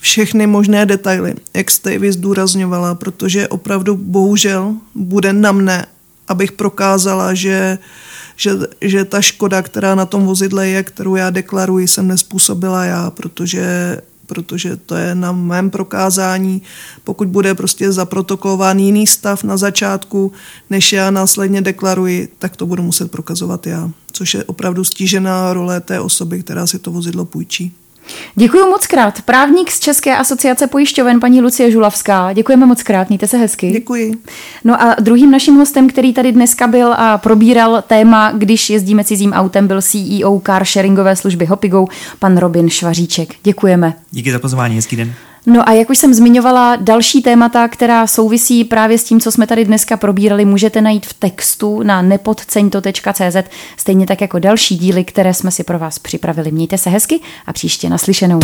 všechny 0.00 0.46
možné 0.46 0.86
detaily, 0.86 1.34
jak 1.54 1.70
jste 1.70 1.98
vy 1.98 2.12
zdůrazňovala, 2.12 2.94
protože 2.94 3.48
opravdu 3.48 3.96
bohužel 3.96 4.74
bude 4.94 5.32
na 5.32 5.52
mne, 5.52 5.86
abych 6.28 6.52
prokázala, 6.52 7.34
že 7.34 7.78
že, 8.40 8.50
že 8.80 9.04
ta 9.04 9.20
škoda, 9.20 9.62
která 9.62 9.94
na 9.94 10.06
tom 10.06 10.26
vozidle 10.26 10.68
je, 10.68 10.82
kterou 10.82 11.14
já 11.14 11.30
deklaruji, 11.30 11.88
jsem 11.88 12.08
nespůsobila 12.08 12.84
já, 12.84 13.10
protože 13.10 13.98
protože 14.26 14.76
to 14.76 14.94
je 14.94 15.14
na 15.14 15.32
mém 15.32 15.70
prokázání. 15.70 16.62
Pokud 17.04 17.28
bude 17.28 17.54
prostě 17.54 17.92
zaprotokolován 17.92 18.78
jiný 18.78 19.06
stav 19.06 19.44
na 19.44 19.56
začátku, 19.56 20.32
než 20.70 20.92
já 20.92 21.10
následně 21.10 21.62
deklaruji, 21.62 22.28
tak 22.38 22.56
to 22.56 22.66
budu 22.66 22.82
muset 22.82 23.10
prokazovat 23.10 23.66
já, 23.66 23.90
což 24.12 24.34
je 24.34 24.44
opravdu 24.44 24.84
stížená 24.84 25.52
role 25.52 25.80
té 25.80 26.00
osoby, 26.00 26.42
která 26.42 26.66
si 26.66 26.78
to 26.78 26.90
vozidlo 26.90 27.24
půjčí. 27.24 27.72
Děkuji 28.34 28.66
moc 28.70 28.86
krát. 28.86 29.22
Právník 29.22 29.70
z 29.70 29.80
České 29.80 30.16
asociace 30.16 30.66
pojišťoven, 30.66 31.20
paní 31.20 31.40
Lucie 31.40 31.70
Žulavská. 31.70 32.32
Děkujeme 32.32 32.66
moc 32.66 32.82
krát, 32.82 33.08
mějte 33.08 33.26
se 33.26 33.36
hezky. 33.36 33.70
Děkuji. 33.70 34.12
No 34.64 34.82
a 34.82 34.96
druhým 35.00 35.30
naším 35.30 35.54
hostem, 35.54 35.88
který 35.88 36.12
tady 36.12 36.32
dneska 36.32 36.66
byl 36.66 36.92
a 36.96 37.18
probíral 37.18 37.82
téma, 37.86 38.32
když 38.32 38.70
jezdíme 38.70 39.04
cizím 39.04 39.32
autem, 39.32 39.66
byl 39.66 39.82
CEO 39.82 40.42
car 40.46 40.64
sharingové 40.64 41.16
služby 41.16 41.46
Hopigo, 41.46 41.86
pan 42.18 42.38
Robin 42.38 42.70
Švaříček. 42.70 43.34
Děkujeme. 43.42 43.94
Díky 44.10 44.32
za 44.32 44.38
pozvání, 44.38 44.76
hezký 44.76 44.96
den. 44.96 45.14
No 45.46 45.68
a 45.68 45.72
jak 45.72 45.90
už 45.90 45.98
jsem 45.98 46.14
zmiňovala, 46.14 46.76
další 46.76 47.22
témata, 47.22 47.68
která 47.68 48.06
souvisí 48.06 48.64
právě 48.64 48.98
s 48.98 49.04
tím, 49.04 49.20
co 49.20 49.32
jsme 49.32 49.46
tady 49.46 49.64
dneska 49.64 49.96
probírali, 49.96 50.44
můžete 50.44 50.80
najít 50.80 51.06
v 51.06 51.14
textu 51.14 51.82
na 51.82 52.02
nepodceňto.cz, 52.02 53.36
stejně 53.76 54.06
tak 54.06 54.20
jako 54.20 54.38
další 54.38 54.76
díly, 54.76 55.04
které 55.04 55.34
jsme 55.34 55.50
si 55.50 55.64
pro 55.64 55.78
vás 55.78 55.98
připravili. 55.98 56.50
Mějte 56.50 56.78
se 56.78 56.90
hezky 56.90 57.20
a 57.46 57.52
příště 57.52 57.88
naslyšenou. 57.88 58.40